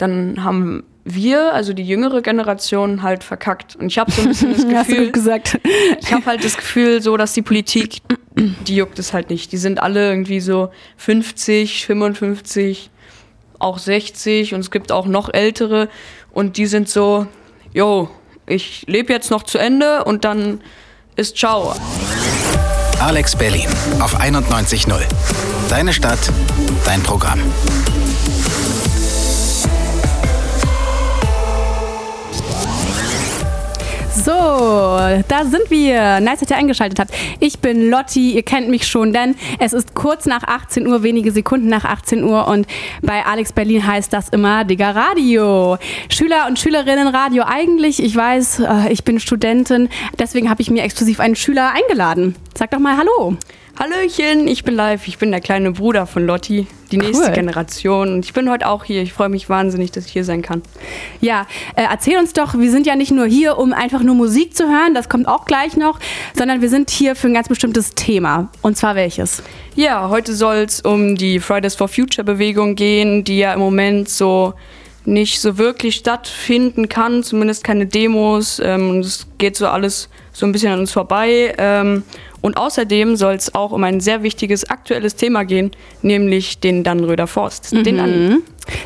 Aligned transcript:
dann 0.00 0.42
haben 0.42 0.84
wir, 1.04 1.52
also 1.54 1.72
die 1.72 1.82
jüngere 1.82 2.22
Generation, 2.22 3.02
halt 3.02 3.24
verkackt. 3.24 3.76
Und 3.76 3.86
ich 3.86 3.98
habe 3.98 4.10
so 4.10 4.22
ein 4.22 4.28
bisschen 4.28 4.52
das 4.52 4.86
Gefühl, 4.86 5.10
gesagt. 5.10 5.60
ich 6.00 6.12
habe 6.12 6.24
halt 6.26 6.44
das 6.44 6.56
Gefühl, 6.56 7.02
so 7.02 7.16
dass 7.16 7.32
die 7.32 7.42
Politik, 7.42 7.98
die 8.66 8.76
juckt 8.76 8.98
es 8.98 9.12
halt 9.12 9.30
nicht. 9.30 9.52
Die 9.52 9.56
sind 9.56 9.80
alle 9.82 10.08
irgendwie 10.08 10.40
so 10.40 10.70
50, 10.96 11.86
55, 11.86 12.90
auch 13.58 13.78
60 13.78 14.54
und 14.54 14.60
es 14.60 14.70
gibt 14.70 14.92
auch 14.92 15.06
noch 15.06 15.32
ältere 15.32 15.88
und 16.32 16.56
die 16.56 16.66
sind 16.66 16.88
so, 16.88 17.26
yo, 17.72 18.08
ich 18.46 18.84
lebe 18.86 19.12
jetzt 19.12 19.30
noch 19.30 19.42
zu 19.42 19.58
Ende 19.58 20.04
und 20.04 20.24
dann 20.24 20.60
ist 21.16 21.36
ciao. 21.36 21.74
Alex 23.00 23.36
Berlin 23.36 23.68
auf 24.00 24.18
91.0. 24.18 24.92
Deine 25.68 25.92
Stadt, 25.92 26.18
dein 26.84 27.02
Programm. 27.02 27.40
So, 34.24 34.32
da 34.32 35.44
sind 35.44 35.70
wir. 35.70 36.20
Nice, 36.20 36.40
dass 36.40 36.50
ihr 36.50 36.56
eingeschaltet 36.56 36.98
habt. 36.98 37.12
Ich 37.38 37.60
bin 37.60 37.88
Lotti, 37.88 38.32
ihr 38.32 38.42
kennt 38.42 38.68
mich 38.68 38.86
schon, 38.86 39.14
denn 39.14 39.34
es 39.58 39.72
ist 39.72 39.94
kurz 39.94 40.26
nach 40.26 40.42
18 40.42 40.86
Uhr, 40.86 41.02
wenige 41.02 41.32
Sekunden 41.32 41.68
nach 41.68 41.84
18 41.84 42.22
Uhr 42.24 42.46
und 42.46 42.66
bei 43.00 43.24
Alex 43.24 43.52
Berlin 43.52 43.86
heißt 43.86 44.12
das 44.12 44.28
immer 44.28 44.64
Digga 44.64 44.90
Radio. 44.90 45.78
Schüler 46.10 46.46
und 46.48 46.58
Schülerinnen 46.58 47.08
Radio 47.08 47.44
eigentlich, 47.46 48.02
ich 48.02 48.14
weiß, 48.14 48.60
äh, 48.60 48.92
ich 48.92 49.04
bin 49.04 49.20
Studentin, 49.20 49.88
deswegen 50.18 50.50
habe 50.50 50.60
ich 50.60 50.70
mir 50.70 50.82
exklusiv 50.82 51.18
einen 51.18 51.36
Schüler 51.36 51.72
eingeladen. 51.72 52.36
Sag 52.54 52.72
doch 52.72 52.78
mal 52.78 52.98
Hallo. 52.98 53.36
Hallöchen, 53.80 54.46
ich 54.46 54.62
bin 54.62 54.74
live. 54.74 55.08
Ich 55.08 55.16
bin 55.16 55.30
der 55.30 55.40
kleine 55.40 55.72
Bruder 55.72 56.04
von 56.04 56.26
Lotti, 56.26 56.66
die 56.92 56.98
nächste 56.98 57.28
Cool. 57.28 57.32
Generation. 57.32 58.12
Und 58.12 58.26
ich 58.26 58.34
bin 58.34 58.50
heute 58.50 58.68
auch 58.68 58.84
hier. 58.84 59.00
Ich 59.00 59.14
freue 59.14 59.30
mich 59.30 59.48
wahnsinnig, 59.48 59.90
dass 59.90 60.04
ich 60.04 60.12
hier 60.12 60.26
sein 60.26 60.42
kann. 60.42 60.60
Ja, 61.22 61.46
äh, 61.76 61.84
erzähl 61.90 62.18
uns 62.18 62.34
doch, 62.34 62.52
wir 62.58 62.70
sind 62.70 62.86
ja 62.86 62.94
nicht 62.94 63.10
nur 63.10 63.24
hier, 63.24 63.56
um 63.56 63.72
einfach 63.72 64.02
nur 64.02 64.14
Musik 64.14 64.54
zu 64.54 64.64
hören, 64.64 64.92
das 64.92 65.08
kommt 65.08 65.26
auch 65.26 65.46
gleich 65.46 65.78
noch, 65.78 65.98
sondern 66.36 66.60
wir 66.60 66.68
sind 66.68 66.90
hier 66.90 67.16
für 67.16 67.28
ein 67.28 67.32
ganz 67.32 67.48
bestimmtes 67.48 67.94
Thema. 67.94 68.50
Und 68.60 68.76
zwar 68.76 68.96
welches? 68.96 69.42
Ja, 69.76 70.10
heute 70.10 70.34
soll 70.34 70.56
es 70.56 70.82
um 70.82 71.16
die 71.16 71.40
Fridays 71.40 71.74
for 71.74 71.88
Future 71.88 72.22
Bewegung 72.22 72.74
gehen, 72.74 73.24
die 73.24 73.38
ja 73.38 73.54
im 73.54 73.60
Moment 73.60 74.10
so 74.10 74.52
nicht 75.06 75.40
so 75.40 75.56
wirklich 75.56 75.96
stattfinden 75.96 76.90
kann, 76.90 77.22
zumindest 77.22 77.64
keine 77.64 77.86
Demos. 77.86 78.60
Ähm, 78.62 78.98
es 78.98 79.26
geht 79.38 79.56
so 79.56 79.68
alles 79.68 80.10
so 80.32 80.44
ein 80.44 80.52
bisschen 80.52 80.72
an 80.72 80.80
uns 80.80 80.92
vorbei. 80.92 81.54
Ähm, 81.56 82.02
und 82.40 82.56
außerdem 82.56 83.16
soll 83.16 83.34
es 83.34 83.54
auch 83.54 83.72
um 83.72 83.84
ein 83.84 84.00
sehr 84.00 84.22
wichtiges 84.22 84.68
aktuelles 84.68 85.16
Thema 85.16 85.44
gehen, 85.44 85.70
nämlich 86.02 86.60
den 86.60 86.84
Dannröder 86.84 87.26
Forst. 87.26 87.72
Den 87.72 88.00
an 88.00 88.42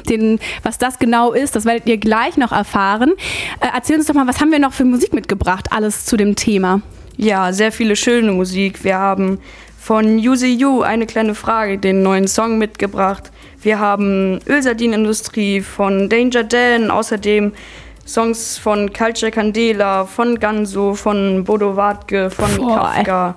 Den, 0.09 0.39
was 0.63 0.79
das 0.79 0.99
genau 0.99 1.33
ist, 1.33 1.57
das 1.57 1.65
werdet 1.65 1.87
ihr 1.89 1.99
gleich 1.99 2.37
noch 2.37 2.53
erfahren. 2.53 3.13
Äh, 3.61 3.69
erzähl 3.75 3.97
uns 3.97 4.07
doch 4.07 4.15
mal, 4.15 4.27
was 4.27 4.41
haben 4.41 4.51
wir 4.51 4.59
noch 4.59 4.73
für 4.73 4.85
Musik 4.85 5.13
mitgebracht, 5.13 5.67
alles 5.71 6.07
zu 6.07 6.17
dem 6.17 6.37
Thema? 6.37 6.81
Ja, 7.17 7.53
sehr 7.53 7.71
viele 7.71 7.97
schöne 7.97 8.33
Musik. 8.33 8.83
Wir 8.83 8.99
haben 8.99 9.39
von 9.79 10.19
Yuzi 10.19 10.55
Yu 10.55 10.83
eine 10.83 11.07
kleine 11.07 11.35
Frage, 11.35 11.79
den 11.79 12.03
neuen 12.03 12.27
Song 12.27 12.59
mitgebracht. 12.59 13.31
Wir 13.63 13.79
haben 13.79 14.41
Ölsardinenindustrie 14.49 15.61
von 15.61 16.09
Danger 16.09 16.45
Dan, 16.45 16.91
außerdem 16.91 17.53
Songs 18.07 18.59
von 18.59 18.93
Culture 18.93 19.31
Candela, 19.31 20.05
von 20.05 20.39
Ganso, 20.39 20.95
von 20.95 21.45
Bodo 21.45 21.77
Wartke, 21.77 22.31
von 22.31 22.57
Boah. 22.57 22.93
Kafka. 22.93 23.37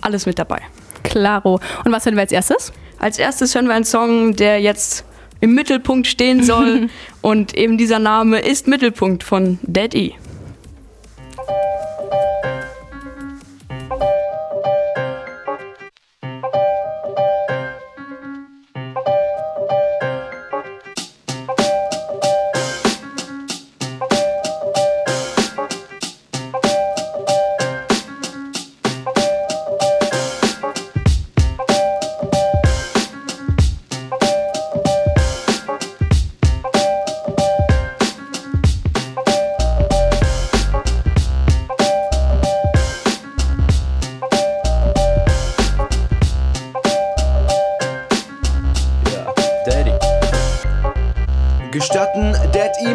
Alles 0.00 0.26
mit 0.26 0.38
dabei. 0.38 0.60
Klaro. 1.02 1.60
Und 1.84 1.92
was 1.92 2.04
hören 2.06 2.14
wir 2.14 2.22
als 2.22 2.32
erstes? 2.32 2.72
Als 2.98 3.18
erstes 3.18 3.54
hören 3.54 3.66
wir 3.66 3.74
einen 3.74 3.84
Song, 3.84 4.36
der 4.36 4.60
jetzt 4.60 5.04
im 5.40 5.54
Mittelpunkt 5.54 6.06
stehen 6.06 6.42
soll. 6.42 6.88
und 7.20 7.54
eben 7.56 7.76
dieser 7.76 7.98
Name 7.98 8.38
ist 8.40 8.66
Mittelpunkt 8.66 9.22
von 9.22 9.58
Dead 9.62 9.94
E. 9.94 10.12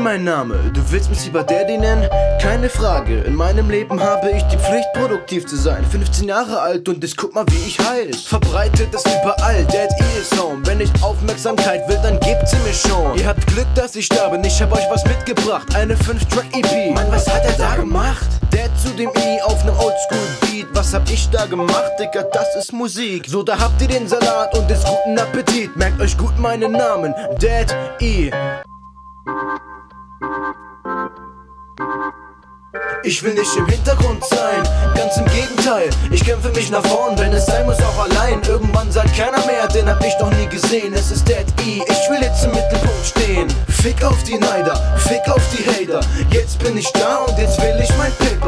mein 0.09 0.23
Name. 0.23 0.55
Du 0.73 0.81
willst 0.89 1.07
mich 1.11 1.23
lieber 1.25 1.43
Daddy 1.43 1.77
nennen? 1.77 2.09
Keine 2.41 2.67
Frage. 2.67 3.19
In 3.21 3.35
meinem 3.35 3.69
Leben 3.69 4.01
habe 4.01 4.31
ich 4.31 4.41
die 4.45 4.57
Pflicht, 4.57 4.91
produktiv 4.93 5.45
zu 5.45 5.55
sein. 5.55 5.85
15 5.85 6.27
Jahre 6.27 6.59
alt 6.61 6.89
und 6.89 7.03
ich 7.03 7.15
guck 7.15 7.35
mal, 7.35 7.45
wie 7.51 7.67
ich 7.67 7.77
heiß. 7.77 8.23
Verbreitet 8.23 8.87
es 8.91 9.03
überall, 9.05 9.63
Dad 9.65 9.91
E 10.01 10.19
ist 10.19 10.35
home. 10.41 10.65
Wenn 10.65 10.81
ich 10.81 10.89
Aufmerksamkeit 11.03 11.87
will, 11.87 11.99
dann 12.01 12.19
gebt 12.21 12.47
sie 12.47 12.55
mir 12.65 12.73
schon. 12.73 13.19
Ihr 13.19 13.27
habt 13.27 13.45
Glück, 13.45 13.67
dass 13.75 13.95
ich 13.95 14.09
da 14.09 14.29
bin. 14.29 14.43
Ich 14.43 14.59
hab 14.59 14.71
euch 14.71 14.87
was 14.89 15.05
mitgebracht. 15.05 15.67
Eine 15.75 15.93
5-Track-EP. 15.93 16.95
Mann, 16.95 17.11
was 17.11 17.29
hat 17.29 17.45
er 17.45 17.53
da 17.59 17.75
gemacht? 17.75 18.27
Dad 18.49 18.71
zu 18.83 18.89
dem 18.95 19.09
E 19.09 19.41
auf 19.43 19.63
nem 19.63 19.75
Oldschool-Beat. 19.77 20.69
Was 20.73 20.91
hab 20.91 21.07
ich 21.11 21.29
da 21.29 21.45
gemacht, 21.45 21.91
Digga? 21.99 22.23
Das 22.33 22.55
ist 22.55 22.73
Musik. 22.73 23.25
So, 23.27 23.43
da 23.43 23.59
habt 23.59 23.79
ihr 23.79 23.87
den 23.87 24.07
Salat 24.07 24.57
und 24.57 24.71
ist 24.71 24.87
guten 24.87 25.19
Appetit. 25.19 25.75
Merkt 25.75 26.01
euch 26.01 26.17
gut 26.17 26.35
meinen 26.39 26.71
Namen. 26.71 27.13
Dad 27.39 27.75
E. 27.99 28.31
Ich 33.03 33.23
will 33.23 33.33
nicht 33.33 33.55
im 33.55 33.65
Hintergrund 33.65 34.23
sein, 34.25 34.63
ganz 34.93 35.15
im 35.17 35.25
Gegenteil. 35.25 35.89
Ich 36.11 36.23
kämpfe 36.23 36.49
mich 36.49 36.69
nach 36.69 36.85
vorn, 36.85 37.17
wenn 37.17 37.31
es 37.31 37.45
sein 37.45 37.65
muss, 37.65 37.77
auch 37.79 38.03
allein. 38.03 38.41
Irgendwann 38.47 38.91
sagt 38.91 39.15
keiner 39.15 39.45
mehr, 39.45 39.67
den 39.67 39.87
hab 39.87 40.03
ich 40.03 40.13
noch 40.19 40.31
nie 40.33 40.47
gesehen. 40.47 40.93
Es 40.93 41.09
ist 41.09 41.27
Dead 41.27 41.45
E, 41.65 41.81
ich 41.87 42.09
will 42.09 42.21
jetzt 42.21 42.43
im 42.43 42.51
Mittelpunkt 42.51 43.05
stehen. 43.05 43.47
Fick 43.69 44.03
auf 44.03 44.21
die 44.23 44.37
Neider, 44.37 44.75
fick 44.97 45.21
auf 45.29 45.41
die 45.53 45.65
Hater. 45.65 46.01
Jetzt 46.31 46.59
bin 46.59 46.77
ich 46.77 46.91
da 46.91 47.17
und 47.19 47.37
jetzt 47.37 47.61
will 47.61 47.79
ich 47.81 47.89
mein 47.97 48.11
Paper. 48.17 48.38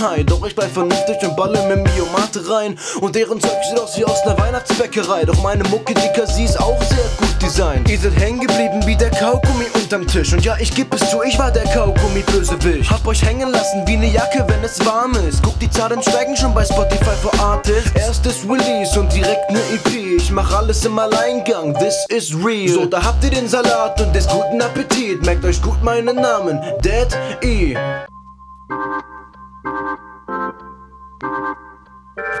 High. 0.00 0.24
Doch 0.24 0.44
ich 0.46 0.54
bleib 0.54 0.70
vernünftig 0.72 1.16
und 1.22 1.36
balle 1.36 1.60
mit 1.68 1.84
Biomate 1.84 2.48
rein. 2.50 2.78
Und 3.00 3.14
deren 3.14 3.40
Zeug 3.40 3.58
sieht 3.68 3.78
aus 3.78 3.96
wie 3.96 4.04
aus 4.04 4.22
einer 4.22 4.38
Weihnachtsbäckerei. 4.38 5.24
Doch 5.24 5.42
meine 5.42 5.64
Mucke, 5.64 5.94
die 5.94 6.12
Kasi 6.18 6.44
ist 6.44 6.60
auch 6.60 6.82
sehr 6.82 7.04
gut 7.18 7.42
designt. 7.42 7.88
Ihr 7.88 7.98
seid 7.98 8.16
hängen 8.18 8.40
geblieben 8.40 8.82
wie 8.86 8.96
der 8.96 9.10
Kaugummi 9.10 9.66
unterm 9.74 10.06
Tisch. 10.06 10.32
Und 10.32 10.44
ja, 10.44 10.56
ich 10.58 10.74
geb 10.74 10.92
es 10.94 11.10
zu, 11.10 11.22
ich 11.22 11.38
war 11.38 11.50
der 11.50 11.64
Kaugummi-Bösewicht. 11.64 12.90
Hab 12.90 13.06
euch 13.06 13.22
hängen 13.24 13.50
lassen 13.50 13.86
wie 13.86 13.96
ne 13.96 14.10
Jacke, 14.10 14.44
wenn 14.48 14.62
es 14.64 14.84
warm 14.84 15.12
ist. 15.28 15.42
Guck, 15.42 15.58
die 15.60 15.70
Zahlen 15.70 16.02
steigen 16.02 16.36
schon 16.36 16.54
bei 16.54 16.64
Spotify 16.64 17.16
for 17.22 17.32
Artists. 17.40 17.90
Erstes 17.94 18.44
Release 18.48 18.98
und 18.98 19.12
direkt 19.12 19.50
ne 19.50 19.60
EP. 19.74 20.16
Ich 20.16 20.30
mach 20.30 20.52
alles 20.56 20.84
im 20.84 20.98
Alleingang, 20.98 21.74
this 21.74 22.06
is 22.08 22.34
real. 22.34 22.68
So, 22.68 22.86
da 22.86 23.02
habt 23.02 23.22
ihr 23.24 23.30
den 23.30 23.48
Salat 23.48 24.00
und 24.00 24.14
ist 24.16 24.30
guten 24.30 24.60
Appetit. 24.62 25.24
Merkt 25.24 25.44
euch 25.44 25.60
gut 25.60 25.82
meinen 25.82 26.16
Namen, 26.16 26.60
Dead 26.82 27.08
E. 27.42 27.76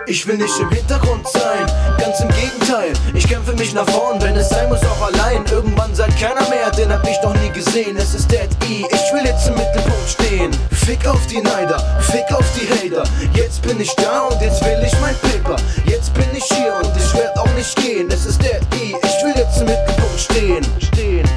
Ich 0.06 0.26
will 0.26 0.36
nicht 0.36 0.58
im 0.60 0.68
Hintergrund 0.70 1.26
sein, 1.28 1.66
ganz 1.98 2.20
im 2.20 2.28
Gegenteil. 2.28 2.92
Ich 3.14 3.26
kämpfe 3.26 3.52
mich 3.54 3.72
nach 3.72 3.88
vorn, 3.88 4.20
wenn 4.22 4.36
es 4.36 4.50
sein 4.50 4.68
muss, 4.68 4.80
auch 4.82 5.06
allein. 5.06 5.44
Irgendwann 5.50 5.94
sagt 5.94 6.20
keiner 6.20 6.46
mehr, 6.50 6.70
den 6.70 6.92
hab 6.92 7.06
ich 7.08 7.20
noch 7.22 7.34
nie 7.36 7.50
gesehen. 7.50 7.96
Es 7.96 8.14
ist 8.14 8.30
Dead 8.30 8.48
E, 8.68 8.84
ich 8.88 9.12
will 9.12 9.24
jetzt 9.24 9.48
im 9.48 9.54
Mittelpunkt 9.54 10.08
stehen. 10.08 10.50
Fick 10.70 11.06
auf 11.06 11.26
die 11.26 11.40
Neider, 11.40 11.78
fick 12.00 12.30
auf 12.32 12.44
die 12.54 12.68
Hater. 12.68 13.04
Jetzt 13.34 13.62
bin 13.62 13.80
ich 13.80 13.94
da 13.96 14.24
und 14.24 14.40
jetzt 14.40 14.62
will 14.64 14.82
ich 14.84 14.94
mein 15.00 15.16
Paper. 15.16 15.56
Jetzt 15.86 16.12
bin 16.14 16.26
ich 16.34 16.44
hier 16.44 16.74
und 16.76 16.96
ich 16.96 17.14
werd 17.14 17.36
auch 17.38 17.52
nicht 17.54 17.74
gehen. 17.76 18.08
Es 18.10 18.26
ist 18.26 18.42
Dead 18.42 18.60
E, 18.74 18.94
ich 19.02 19.24
will 19.24 19.34
jetzt 19.36 19.58
im 19.58 19.66
Mittelpunkt 19.66 20.20
stehen. 20.20 20.66
Stehen. 20.78 21.28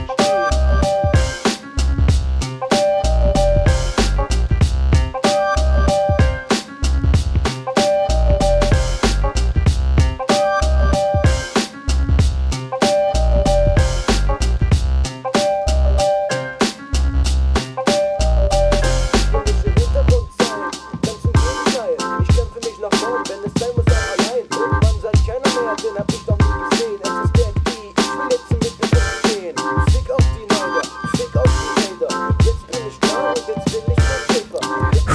Denn 23.08 23.40
es 23.46 23.54
sei 23.60 23.68
muss 23.76 23.86
auch 23.88 24.08
allein. 24.14 24.44
Irgendwann 24.52 24.98
sagt 25.02 25.22
keiner 25.26 25.50
mehr, 25.56 25.76
den 25.78 25.96
hab 25.98 26.10
ich 26.12 26.24
doch 26.26 26.38
nie 26.38 26.58
gesehen. 26.70 27.00
Es 27.04 27.10
ist 27.24 27.36
der 27.38 27.52
B, 27.64 27.68
ich 27.96 28.12
will 28.18 28.30
jetzt 28.32 28.52
mit 28.52 28.64
dem 28.64 28.92
gehen. 29.24 29.56
Fick 29.92 30.08
auf 30.12 30.26
die 30.36 30.46
Neider, 30.54 30.84
fick 31.16 31.34
auf 31.36 31.52
die 31.64 32.06
Hater. 32.06 32.36
Jetzt 32.46 32.64
bin 32.68 32.82
ich 32.88 32.98
da 33.00 33.34
jetzt 33.48 33.66
bin 33.72 33.86
ich 33.88 33.98
der 33.98 34.22
Paper. 34.34 34.62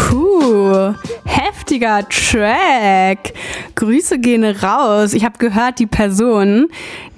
Puh, 0.09 0.95
heftiger 1.25 2.09
Track. 2.09 3.35
Grüße 3.75 4.19
gehen 4.19 4.45
raus. 4.45 5.13
Ich 5.13 5.25
habe 5.25 5.39
gehört, 5.39 5.79
die 5.79 5.87
Person, 5.87 6.69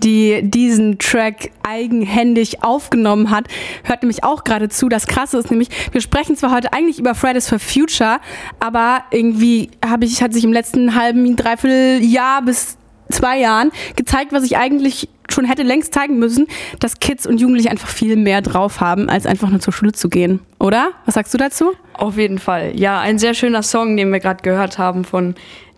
die 0.04 0.42
diesen 0.42 0.98
Track 0.98 1.50
eigenhändig 1.62 2.62
aufgenommen 2.62 3.30
hat, 3.30 3.48
hört 3.84 4.02
nämlich 4.02 4.22
auch 4.22 4.44
gerade 4.44 4.68
zu. 4.68 4.88
Das 4.88 5.06
Krasse 5.06 5.38
ist 5.38 5.50
nämlich, 5.50 5.68
wir 5.92 6.00
sprechen 6.00 6.36
zwar 6.36 6.52
heute 6.52 6.72
eigentlich 6.72 6.98
über 6.98 7.14
Fridays 7.14 7.48
for 7.48 7.58
Future, 7.58 8.20
aber 8.60 9.04
irgendwie 9.10 9.70
habe 9.84 10.04
ich, 10.04 10.22
hat 10.22 10.32
sich 10.32 10.44
im 10.44 10.52
letzten 10.52 10.94
halben, 10.94 11.36
dreiviertel 11.36 12.04
Jahr 12.04 12.42
bis 12.42 12.76
zwei 13.10 13.38
Jahren 13.38 13.70
gezeigt, 13.96 14.32
was 14.32 14.44
ich 14.44 14.56
eigentlich 14.56 15.08
schon 15.30 15.44
hätte 15.44 15.62
längst 15.62 15.94
zeigen 15.94 16.18
müssen, 16.18 16.46
dass 16.80 16.98
Kids 17.00 17.26
und 17.26 17.40
Jugendliche 17.40 17.70
einfach 17.70 17.88
viel 17.88 18.16
mehr 18.16 18.42
drauf 18.42 18.80
haben, 18.80 19.08
als 19.08 19.26
einfach 19.26 19.48
nur 19.48 19.60
zur 19.60 19.72
Schule 19.72 19.92
zu 19.92 20.08
gehen. 20.08 20.40
Oder? 20.58 20.90
Was 21.06 21.14
sagst 21.14 21.32
du 21.34 21.38
dazu? 21.38 21.72
Auf 21.94 22.18
jeden 22.18 22.38
Fall. 22.38 22.72
Ja, 22.78 23.00
ein 23.00 23.18
sehr 23.18 23.34
schöner 23.34 23.62
Song, 23.62 23.96
den 23.96 24.12
wir 24.12 24.20
gerade 24.20 24.42
gehört 24.42 24.78
haben 24.78 25.04
von 25.04 25.34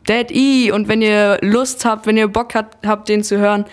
Dead 0.08 0.30
E. 0.30 0.72
Und 0.72 0.88
wenn 0.88 1.02
ihr 1.02 1.38
Lust 1.42 1.84
habt, 1.84 2.06
wenn 2.06 2.16
ihr 2.16 2.28
Bock 2.28 2.54
habt, 2.54 2.86
habt 2.86 3.08
den 3.08 3.22
zu 3.22 3.38
hören, 3.38 3.64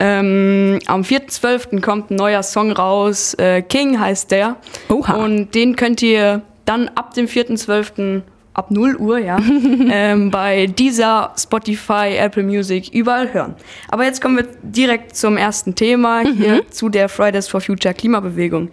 ähm, 0.00 0.78
am 0.86 1.02
4.12. 1.02 1.80
kommt 1.82 2.10
ein 2.10 2.16
neuer 2.16 2.42
Song 2.42 2.72
raus. 2.72 3.34
Äh, 3.34 3.62
King 3.62 4.00
heißt 4.00 4.30
der. 4.30 4.56
Oha. 4.88 5.14
Und 5.14 5.54
den 5.54 5.76
könnt 5.76 6.00
ihr 6.02 6.42
dann 6.64 6.88
ab 6.88 7.14
dem 7.14 7.26
4.12 7.26 8.22
ab 8.54 8.70
0 8.70 8.96
Uhr, 8.96 9.18
ja, 9.18 9.38
ähm, 9.90 10.30
bei 10.30 10.66
dieser 10.66 11.32
Spotify, 11.38 12.16
Apple 12.16 12.42
Music, 12.42 12.92
überall 12.92 13.32
hören. 13.32 13.54
Aber 13.88 14.04
jetzt 14.04 14.20
kommen 14.20 14.38
wir 14.38 14.46
direkt 14.62 15.16
zum 15.16 15.36
ersten 15.36 15.74
Thema, 15.74 16.20
hier 16.20 16.68
zu 16.70 16.88
der 16.88 17.08
Fridays 17.08 17.46
for 17.46 17.60
Future 17.60 17.94
Klimabewegung. 17.94 18.68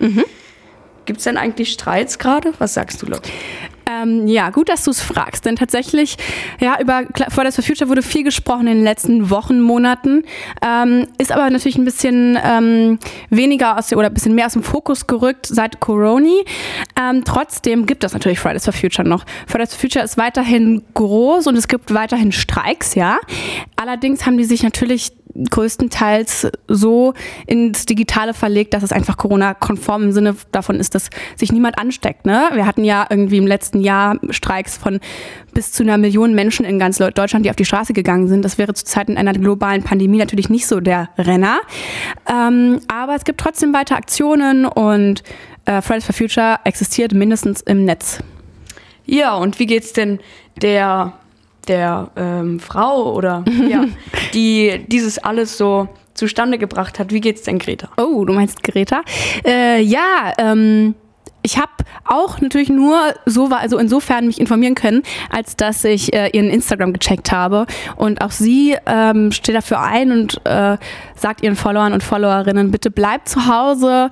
Gibt 1.06 1.20
es 1.20 1.26
denn 1.26 1.38
eigentlich 1.38 1.72
Streits 1.72 2.18
gerade? 2.20 2.54
Was 2.58 2.74
sagst 2.74 3.02
du, 3.02 3.06
Lotte? 3.06 3.30
Ähm, 3.90 4.28
ja, 4.28 4.50
gut, 4.50 4.70
dass 4.70 4.84
du 4.84 4.92
es 4.92 5.02
fragst, 5.02 5.46
denn 5.46 5.56
tatsächlich, 5.56 6.18
ja, 6.60 6.80
über 6.82 7.04
Fridays 7.30 7.56
for 7.56 7.64
Future 7.64 7.90
wurde 7.90 8.02
viel 8.02 8.24
gesprochen 8.24 8.68
in 8.68 8.78
den 8.78 8.84
letzten 8.84 9.30
Wochen, 9.30 9.62
Monaten, 9.62 10.24
ähm, 10.62 11.08
ist 11.18 11.32
aber 11.32 11.50
natürlich 11.50 11.78
ein 11.78 11.86
bisschen 11.86 12.38
ähm, 12.44 13.00
weniger 13.30 13.78
aus 13.78 13.88
der, 13.88 13.98
oder 13.98 14.08
ein 14.08 14.14
bisschen 14.14 14.36
mehr 14.36 14.48
aus 14.48 14.54
dem 14.54 14.64
Fokus 14.64 15.08
gerückt 15.08 15.46
seit 15.46 15.80
Corona. 15.80 16.08
Ähm, 17.00 17.24
trotzdem 17.24 17.86
gibt 17.86 18.04
es 18.04 18.14
natürlich 18.14 18.40
Fridays 18.40 18.66
for 18.66 18.74
Future 18.74 19.08
noch. 19.08 19.24
Fridays 19.48 19.74
for 19.74 19.82
Future 19.82 20.04
ist 20.04 20.18
weiterhin 20.18 20.84
groß 20.94 21.48
und 21.48 21.56
es 21.56 21.68
gibt 21.68 21.94
weiterhin 21.94 22.32
Streiks, 22.32 22.96
ja. 22.96 23.18
Allerdings 23.76 24.26
haben 24.26 24.38
die 24.38 24.46
sich 24.46 24.64
natürlich 24.64 25.12
größtenteils 25.50 26.48
so 26.68 27.14
ins 27.46 27.86
Digitale 27.86 28.34
verlegt, 28.34 28.74
dass 28.74 28.84
es 28.84 28.92
einfach 28.92 29.18
Corona-konform 29.18 30.04
im 30.04 30.12
Sinne 30.12 30.36
davon 30.52 30.80
ist, 30.80 30.96
dass 30.96 31.10
sich 31.36 31.52
niemand 31.52 31.78
ansteckt. 31.78 32.26
Ne? 32.26 32.50
Wir 32.54 32.66
hatten 32.66 32.84
ja 32.84 33.06
irgendwie 33.10 33.38
im 33.38 33.48
letzten 33.48 33.82
Jahr 33.82 34.18
Streiks 34.30 34.78
von 34.78 35.00
bis 35.54 35.72
zu 35.72 35.84
einer 35.84 35.98
Million 35.98 36.34
Menschen 36.34 36.66
in 36.66 36.80
ganz 36.80 36.98
Deutschland, 36.98 37.46
die 37.46 37.50
auf 37.50 37.56
die 37.56 37.66
Straße 37.66 37.94
gegangen 37.94 38.28
sind. 38.28 38.44
Das 38.44 38.58
wäre 38.58 38.74
zu 38.74 38.86
Zeiten 38.86 39.18
einer 39.18 39.34
globalen 39.34 39.84
Pandemie 39.84 40.18
natürlich 40.18 40.50
nicht 40.50 40.68
so 40.68 40.80
der 40.80 41.10
Renner. 41.18 41.60
Ähm, 42.30 42.80
aber 42.88 43.16
es 43.16 43.24
gibt 43.24 43.40
trotzdem 43.40 43.74
weiter 43.74 43.96
Aktionen 43.96 44.66
und 44.66 45.24
äh, 45.66 45.82
Fridays 45.82 46.06
for 46.06 46.14
Future 46.14 46.60
existiert 46.64 47.14
mindestens 47.14 47.62
im 47.62 47.86
Netz. 47.86 48.20
Ja, 49.06 49.36
und 49.36 49.60
wie 49.60 49.66
geht's 49.66 49.94
denn 49.94 50.20
der, 50.62 51.14
der 51.68 52.10
ähm, 52.16 52.60
Frau 52.60 53.14
oder 53.14 53.44
ja, 53.70 53.86
die 54.34 54.84
dieses 54.88 55.18
alles 55.20 55.58
so 55.58 55.88
zustande 56.14 56.58
gebracht 56.58 57.00
hat? 57.00 57.12
Wie 57.12 57.22
geht's 57.22 57.44
denn 57.44 57.60
Greta? 57.60 57.90
Oh, 57.98 58.26
du 58.26 58.34
meinst 58.34 58.64
Greta? 58.64 59.02
Äh, 59.46 59.82
ja, 59.82 60.34
ähm, 60.38 60.96
ich 61.48 61.58
habe 61.58 61.72
auch 62.04 62.42
natürlich 62.42 62.68
nur 62.68 63.00
so 63.26 63.46
also 63.46 63.78
insofern 63.78 64.28
mich 64.28 64.42
informieren 64.42 64.76
können, 64.76 65.02
als 65.30 65.56
dass 65.56 65.86
ich 65.86 66.14
äh, 66.14 66.28
ihren 66.34 66.50
Instagram 66.50 66.92
gecheckt 66.92 67.32
habe 67.32 67.68
und 67.96 68.22
auch 68.22 68.32
sie 68.32 68.76
ähm, 68.86 69.32
steht 69.32 69.56
dafür 69.56 69.80
ein 69.80 70.12
und 70.12 70.42
äh, 70.46 70.78
sagt 71.16 71.44
ihren 71.44 71.56
Followern 71.56 71.94
und 71.94 72.04
Followerinnen 72.04 72.70
bitte 72.70 72.92
bleibt 72.92 73.30
zu 73.30 73.48
Hause. 73.48 74.12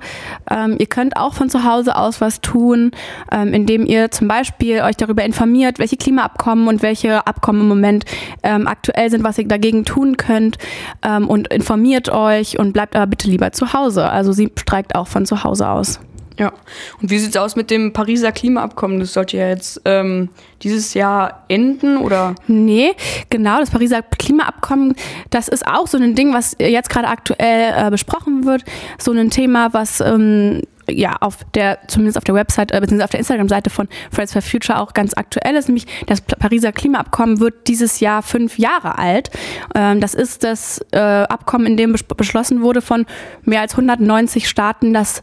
Ähm, 0.50 0.76
ihr 0.78 0.86
könnt 0.86 1.18
auch 1.18 1.34
von 1.34 1.50
zu 1.50 1.62
Hause 1.62 1.94
aus 1.96 2.22
was 2.22 2.40
tun, 2.40 2.92
ähm, 3.30 3.52
indem 3.52 3.84
ihr 3.84 4.10
zum 4.10 4.28
Beispiel 4.28 4.80
euch 4.80 4.96
darüber 4.96 5.22
informiert, 5.22 5.78
welche 5.78 5.98
Klimaabkommen 5.98 6.68
und 6.68 6.80
welche 6.80 7.26
Abkommen 7.26 7.60
im 7.60 7.68
Moment 7.68 8.06
ähm, 8.44 8.66
aktuell 8.66 9.10
sind, 9.10 9.24
was 9.24 9.36
ihr 9.36 9.46
dagegen 9.46 9.84
tun 9.84 10.16
könnt 10.16 10.56
ähm, 11.02 11.28
und 11.28 11.48
informiert 11.48 12.08
euch 12.08 12.58
und 12.58 12.72
bleibt 12.72 12.96
aber 12.96 13.08
bitte 13.08 13.28
lieber 13.28 13.52
zu 13.52 13.74
Hause. 13.74 14.08
Also 14.08 14.32
sie 14.32 14.50
streikt 14.58 14.94
auch 14.94 15.06
von 15.06 15.26
zu 15.26 15.44
Hause 15.44 15.68
aus. 15.68 16.00
Ja. 16.38 16.52
Und 17.00 17.10
wie 17.10 17.18
sieht's 17.18 17.36
aus 17.36 17.56
mit 17.56 17.70
dem 17.70 17.92
Pariser 17.92 18.30
Klimaabkommen? 18.30 19.00
Das 19.00 19.14
sollte 19.14 19.38
ja 19.38 19.48
jetzt 19.48 19.80
ähm, 19.86 20.28
dieses 20.62 20.92
Jahr 20.94 21.44
enden 21.48 21.96
oder? 21.96 22.34
Nee, 22.46 22.92
genau, 23.30 23.58
das 23.58 23.70
Pariser 23.70 24.02
Klimaabkommen, 24.02 24.94
das 25.30 25.48
ist 25.48 25.66
auch 25.66 25.86
so 25.86 25.96
ein 25.96 26.14
Ding, 26.14 26.34
was 26.34 26.54
jetzt 26.58 26.90
gerade 26.90 27.08
aktuell 27.08 27.72
äh, 27.86 27.90
besprochen 27.90 28.44
wird. 28.44 28.64
So 28.98 29.12
ein 29.12 29.30
Thema, 29.30 29.72
was 29.72 30.00
ähm, 30.00 30.60
ja 30.90 31.16
auf 31.20 31.38
der, 31.54 31.78
zumindest 31.88 32.18
auf 32.18 32.24
der 32.24 32.34
Website, 32.34 32.70
äh, 32.70 32.80
beziehungsweise 32.80 33.04
auf 33.04 33.10
der 33.10 33.20
Instagram-Seite 33.20 33.70
von 33.70 33.88
Fridays 34.10 34.32
for 34.32 34.42
Future 34.42 34.78
auch 34.78 34.92
ganz 34.92 35.14
aktuell 35.16 35.56
ist, 35.56 35.68
nämlich 35.68 35.86
das 36.06 36.20
Pariser 36.20 36.72
Klimaabkommen 36.72 37.40
wird 37.40 37.66
dieses 37.66 38.00
Jahr 38.00 38.22
fünf 38.22 38.58
Jahre 38.58 38.98
alt. 38.98 39.30
Ähm, 39.74 40.00
das 40.00 40.14
ist 40.14 40.44
das 40.44 40.84
äh, 40.92 40.98
Abkommen, 40.98 41.66
in 41.66 41.76
dem 41.76 41.94
bes- 41.94 42.04
beschlossen 42.14 42.60
wurde 42.62 42.82
von 42.82 43.06
mehr 43.42 43.62
als 43.62 43.72
190 43.72 44.48
Staaten, 44.48 44.92
dass 44.92 45.22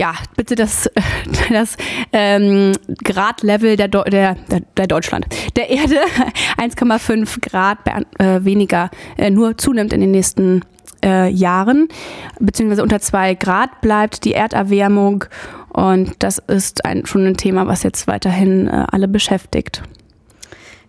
ja, 0.00 0.14
bitte 0.34 0.54
das, 0.54 0.88
das 1.50 1.76
ähm, 2.14 2.72
Gradlevel 3.04 3.76
der, 3.76 3.90
Deu- 3.90 4.08
der, 4.08 4.34
der, 4.50 4.60
der 4.78 4.86
Deutschland, 4.86 5.26
der 5.56 5.68
Erde 5.68 5.96
1,5 6.56 7.40
Grad 7.46 7.78
äh, 8.18 8.42
weniger 8.42 8.90
äh, 9.18 9.28
nur 9.28 9.58
zunimmt 9.58 9.92
in 9.92 10.00
den 10.00 10.10
nächsten 10.10 10.62
äh, 11.04 11.28
Jahren, 11.28 11.88
beziehungsweise 12.38 12.82
unter 12.82 13.00
zwei 13.00 13.34
Grad 13.34 13.82
bleibt 13.82 14.24
die 14.24 14.32
Erderwärmung. 14.32 15.26
Und 15.68 16.14
das 16.20 16.38
ist 16.38 16.86
ein, 16.86 17.04
schon 17.04 17.26
ein 17.26 17.36
Thema, 17.36 17.66
was 17.66 17.82
jetzt 17.82 18.06
weiterhin 18.06 18.68
äh, 18.68 18.86
alle 18.90 19.06
beschäftigt. 19.06 19.82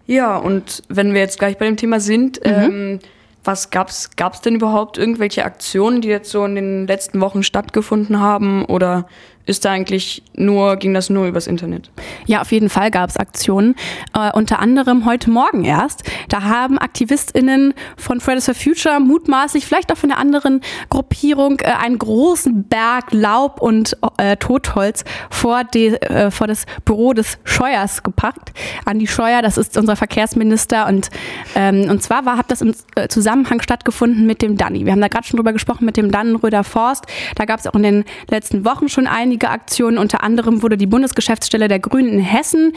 Ja, 0.08 0.38
und 0.38 0.84
wenn 0.88 1.14
wir 1.14 1.20
jetzt 1.20 1.38
gleich 1.38 1.58
bei 1.58 1.66
dem 1.66 1.76
Thema 1.76 2.00
sind, 2.00 2.40
ähm, 2.44 3.00
was 3.44 3.70
gab's, 3.70 4.12
gab's 4.16 4.42
denn 4.42 4.56
überhaupt 4.56 4.98
irgendwelche 4.98 5.46
Aktionen, 5.46 6.02
die 6.02 6.10
jetzt 6.10 6.32
so 6.32 6.46
in 6.46 6.56
den 6.56 6.88
letzten 6.88 7.22
Wochen 7.22 7.44
stattgefunden 7.44 8.20
haben? 8.20 8.66
Oder 8.66 9.08
ist 9.46 9.66
da 9.66 9.72
eigentlich 9.72 10.24
nur, 10.34 10.76
ging 10.78 10.94
das 10.94 11.10
nur 11.10 11.28
übers 11.28 11.48
Internet? 11.48 11.90
Ja, 12.26 12.42
auf 12.42 12.52
jeden 12.52 12.70
Fall 12.70 12.92
gab 12.92 13.10
es 13.10 13.18
Aktionen. 13.18 13.76
Äh, 14.14 14.32
unter 14.34 14.60
anderem 14.60 15.06
heute 15.06 15.30
Morgen 15.30 15.66
erst. 15.66 16.04
Da 16.30 16.44
haben 16.44 16.78
AktivistInnen 16.78 17.74
von 17.98 18.20
Fridays 18.20 18.46
for 18.46 18.56
Future 18.56 19.00
mutmaßlich, 19.00 19.66
vielleicht 19.66 19.92
auch 19.92 19.98
von 19.98 20.12
einer 20.12 20.20
anderen 20.20 20.62
Gruppierung, 20.90 21.60
äh, 21.60 21.72
einen 21.72 21.98
großen 21.98 22.64
Berg 22.66 23.12
Laub 23.12 23.62
und 23.62 23.98
äh, 24.18 24.38
Totholz 24.38 25.04
vor, 25.30 25.64
die, 25.64 25.88
äh, 25.88 26.32
vor 26.32 26.48
das 26.48 26.66
Büro 26.86 27.14
des 27.14 27.38
Scheuers 27.44 28.04
gepackt. 28.04 28.52
Andi 28.86 29.08
Scheuer, 29.08 29.42
das 29.42 29.58
ist 29.58 29.78
unser 29.78 29.96
Verkehrsminister. 29.96 30.88
Und, 30.88 31.10
ähm, 31.56 31.90
und 31.90 32.02
zwar 32.04 32.26
war, 32.26 32.38
hat 32.38 32.52
das 32.52 32.62
im 32.62 32.74
äh, 32.96 33.08
Zusammenhang 33.08 33.62
stattgefunden 33.62 34.26
mit 34.26 34.42
dem 34.42 34.58
Danny. 34.58 34.86
Wir 34.86 34.92
haben 34.92 35.02
da 35.02 35.08
gerade 35.08 35.28
schon 35.28 35.38
drüber 35.38 35.54
gesprochen 35.54 35.86
mit 35.86 35.98
dem 35.98 36.12
Dannenröder 36.12 36.64
Forst. 36.64 37.06
Da 37.36 37.46
gab 37.46 37.60
es 37.60 37.68
auch 37.68 37.76
in 37.76 37.84
den 37.84 38.06
letzten 38.30 38.66
Wochen 38.66 38.90
schon 38.90 39.08
einige 39.32 39.50
Aktionen. 39.50 39.98
Unter 39.98 40.24
anderem 40.24 40.62
wurde 40.62 40.76
die 40.78 40.88
Bundesgeschäftsstelle 40.88 41.68
der 41.70 41.80
Grünen 41.80 42.10
in 42.10 42.20
Hessen 42.20 42.74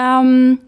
ähm, 0.00 0.58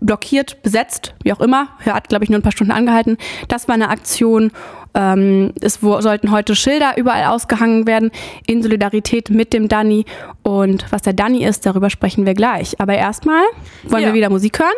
blockiert, 0.00 0.62
besetzt, 0.62 1.14
wie 1.22 1.32
auch 1.34 1.40
immer. 1.40 1.68
Er 1.84 1.94
hat, 1.94 2.08
glaube 2.08 2.24
ich, 2.24 2.30
nur 2.30 2.38
ein 2.38 2.42
paar 2.42 2.52
Stunden 2.52 2.72
angehalten. 2.72 3.18
Das 3.48 3.68
war 3.68 3.74
eine 3.74 3.90
Aktion. 3.90 4.50
Ähm, 4.94 5.52
es 5.60 5.80
sollten 5.80 6.30
heute 6.30 6.56
Schilder 6.56 6.96
überall 6.96 7.24
ausgehangen 7.24 7.86
werden 7.86 8.10
in 8.46 8.62
Solidarität 8.62 9.28
mit 9.28 9.52
dem 9.52 9.68
Danny. 9.68 10.06
Und 10.42 10.86
was 10.90 11.02
der 11.02 11.12
Danny 11.12 11.44
ist, 11.44 11.66
darüber 11.66 11.90
sprechen 11.90 12.24
wir 12.24 12.32
gleich. 12.34 12.80
Aber 12.80 12.94
erstmal 12.94 13.42
wollen 13.84 14.02
Ja. 14.02 14.08
wir 14.08 14.14
wieder 14.14 14.30
Musik 14.30 14.58
hören. 14.60 14.70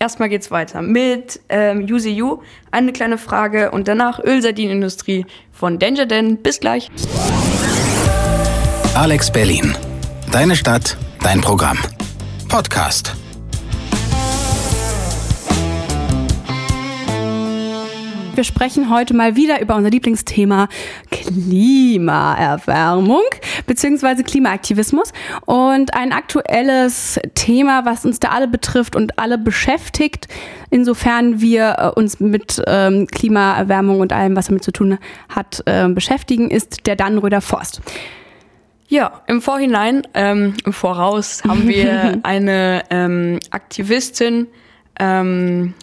Erstmal 0.00 0.28
geht's 0.28 0.50
weiter 0.50 0.80
mit 0.82 1.40
ähm, 1.48 1.86
UCU, 1.88 2.38
eine 2.72 2.92
kleine 2.92 3.18
Frage 3.18 3.70
und 3.72 3.86
danach 3.88 4.18
Ölsardinenindustrie 4.22 5.26
von 5.52 5.78
Danger 5.78 6.06
Dan. 6.06 6.38
Bis 6.38 6.58
gleich. 6.60 6.88
Alex 8.98 9.30
Berlin. 9.30 9.74
Deine 10.32 10.56
Stadt, 10.56 10.96
dein 11.22 11.40
Programm. 11.40 11.78
Podcast. 12.48 13.14
Wir 18.34 18.42
sprechen 18.42 18.90
heute 18.90 19.14
mal 19.14 19.36
wieder 19.36 19.60
über 19.60 19.76
unser 19.76 19.90
Lieblingsthema 19.90 20.68
Klimaerwärmung 21.12 23.22
bzw. 23.68 24.24
Klimaaktivismus 24.24 25.12
und 25.46 25.94
ein 25.94 26.12
aktuelles 26.12 27.20
Thema, 27.36 27.84
was 27.84 28.04
uns 28.04 28.18
da 28.18 28.30
alle 28.30 28.48
betrifft 28.48 28.96
und 28.96 29.16
alle 29.16 29.38
beschäftigt, 29.38 30.26
insofern 30.70 31.40
wir 31.40 31.76
äh, 31.78 31.90
uns 31.90 32.18
mit 32.18 32.60
ähm, 32.66 33.06
Klimaerwärmung 33.06 34.00
und 34.00 34.12
allem, 34.12 34.34
was 34.34 34.48
damit 34.48 34.64
zu 34.64 34.72
tun 34.72 34.98
hat, 35.28 35.62
äh, 35.66 35.88
beschäftigen, 35.88 36.50
ist 36.50 36.88
der 36.88 36.96
Dannenröder 36.96 37.40
Forst. 37.40 37.80
Ja, 38.88 39.22
im 39.26 39.42
Vorhinein, 39.42 40.06
ähm, 40.14 40.54
im 40.64 40.72
Voraus 40.72 41.44
haben 41.44 41.68
wir 41.68 42.20
eine 42.22 42.82
ähm, 42.88 43.38
Aktivistin 43.50 44.46
ähm, 44.98 45.74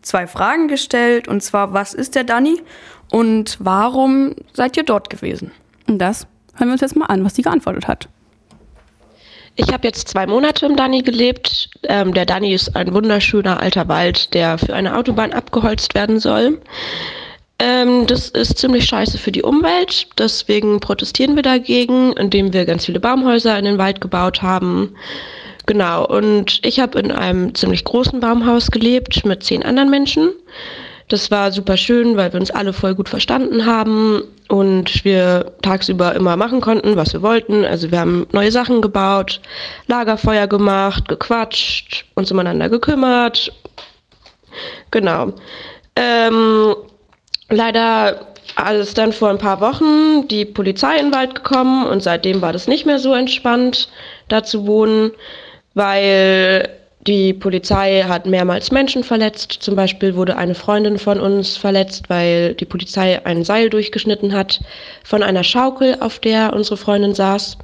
zwei 0.00 0.28
Fragen 0.28 0.68
gestellt. 0.68 1.26
Und 1.26 1.42
zwar, 1.42 1.72
was 1.72 1.92
ist 1.92 2.14
der 2.14 2.22
Danny 2.22 2.62
und 3.10 3.56
warum 3.60 4.36
seid 4.52 4.76
ihr 4.76 4.84
dort 4.84 5.10
gewesen? 5.10 5.50
Und 5.88 5.98
das 5.98 6.28
hören 6.54 6.68
wir 6.68 6.72
uns 6.72 6.80
jetzt 6.82 6.96
mal 6.96 7.06
an, 7.06 7.24
was 7.24 7.34
sie 7.34 7.42
geantwortet 7.42 7.88
hat. 7.88 8.08
Ich 9.56 9.72
habe 9.72 9.86
jetzt 9.86 10.08
zwei 10.08 10.26
Monate 10.26 10.64
im 10.64 10.76
Dani 10.76 11.02
gelebt. 11.02 11.68
Ähm, 11.82 12.14
der 12.14 12.26
Dani 12.26 12.54
ist 12.54 12.74
ein 12.74 12.94
wunderschöner 12.94 13.60
alter 13.60 13.88
Wald, 13.88 14.32
der 14.34 14.56
für 14.56 14.74
eine 14.74 14.96
Autobahn 14.96 15.32
abgeholzt 15.32 15.94
werden 15.94 16.20
soll. 16.20 16.60
Ähm, 17.62 18.08
das 18.08 18.28
ist 18.30 18.58
ziemlich 18.58 18.86
scheiße 18.86 19.18
für 19.18 19.30
die 19.30 19.44
Umwelt. 19.44 20.08
Deswegen 20.18 20.80
protestieren 20.80 21.36
wir 21.36 21.44
dagegen, 21.44 22.12
indem 22.14 22.52
wir 22.52 22.64
ganz 22.64 22.86
viele 22.86 22.98
Baumhäuser 22.98 23.56
in 23.56 23.64
den 23.64 23.78
Wald 23.78 24.00
gebaut 24.00 24.42
haben. 24.42 24.96
Genau, 25.66 26.04
und 26.04 26.58
ich 26.66 26.80
habe 26.80 26.98
in 26.98 27.12
einem 27.12 27.54
ziemlich 27.54 27.84
großen 27.84 28.18
Baumhaus 28.18 28.72
gelebt 28.72 29.24
mit 29.24 29.44
zehn 29.44 29.62
anderen 29.62 29.90
Menschen. 29.90 30.30
Das 31.06 31.30
war 31.30 31.52
super 31.52 31.76
schön, 31.76 32.16
weil 32.16 32.32
wir 32.32 32.40
uns 32.40 32.50
alle 32.50 32.72
voll 32.72 32.96
gut 32.96 33.08
verstanden 33.08 33.64
haben 33.64 34.24
und 34.48 35.04
wir 35.04 35.52
tagsüber 35.62 36.16
immer 36.16 36.36
machen 36.36 36.60
konnten, 36.60 36.96
was 36.96 37.12
wir 37.12 37.22
wollten. 37.22 37.64
Also 37.64 37.92
wir 37.92 38.00
haben 38.00 38.26
neue 38.32 38.50
Sachen 38.50 38.82
gebaut, 38.82 39.40
Lagerfeuer 39.86 40.48
gemacht, 40.48 41.06
gequatscht, 41.06 42.06
uns 42.16 42.32
umeinander 42.32 42.68
gekümmert. 42.68 43.52
Genau. 44.90 45.32
Ähm, 45.94 46.74
leider 47.52 48.26
ist 48.78 48.98
dann 48.98 49.12
vor 49.12 49.30
ein 49.30 49.38
paar 49.38 49.60
Wochen 49.60 50.26
die 50.28 50.44
Polizei 50.44 50.96
in 50.96 51.06
den 51.06 51.14
Wald 51.14 51.36
gekommen 51.36 51.86
und 51.86 52.02
seitdem 52.02 52.42
war 52.42 52.52
das 52.52 52.68
nicht 52.68 52.86
mehr 52.86 52.98
so 52.98 53.14
entspannt, 53.14 53.88
da 54.28 54.42
zu 54.42 54.66
wohnen, 54.66 55.12
weil 55.74 56.68
die 57.06 57.32
Polizei 57.32 58.02
hat 58.02 58.26
mehrmals 58.26 58.70
Menschen 58.70 59.02
verletzt. 59.02 59.52
Zum 59.60 59.74
Beispiel 59.74 60.14
wurde 60.14 60.36
eine 60.36 60.54
Freundin 60.54 60.98
von 60.98 61.18
uns 61.18 61.56
verletzt, 61.56 62.08
weil 62.08 62.54
die 62.54 62.64
Polizei 62.64 63.24
ein 63.26 63.44
Seil 63.44 63.70
durchgeschnitten 63.70 64.32
hat 64.32 64.60
von 65.02 65.22
einer 65.22 65.42
Schaukel, 65.42 65.96
auf 66.00 66.20
der 66.20 66.52
unsere 66.52 66.76
Freundin 66.76 67.14
saß. 67.14 67.58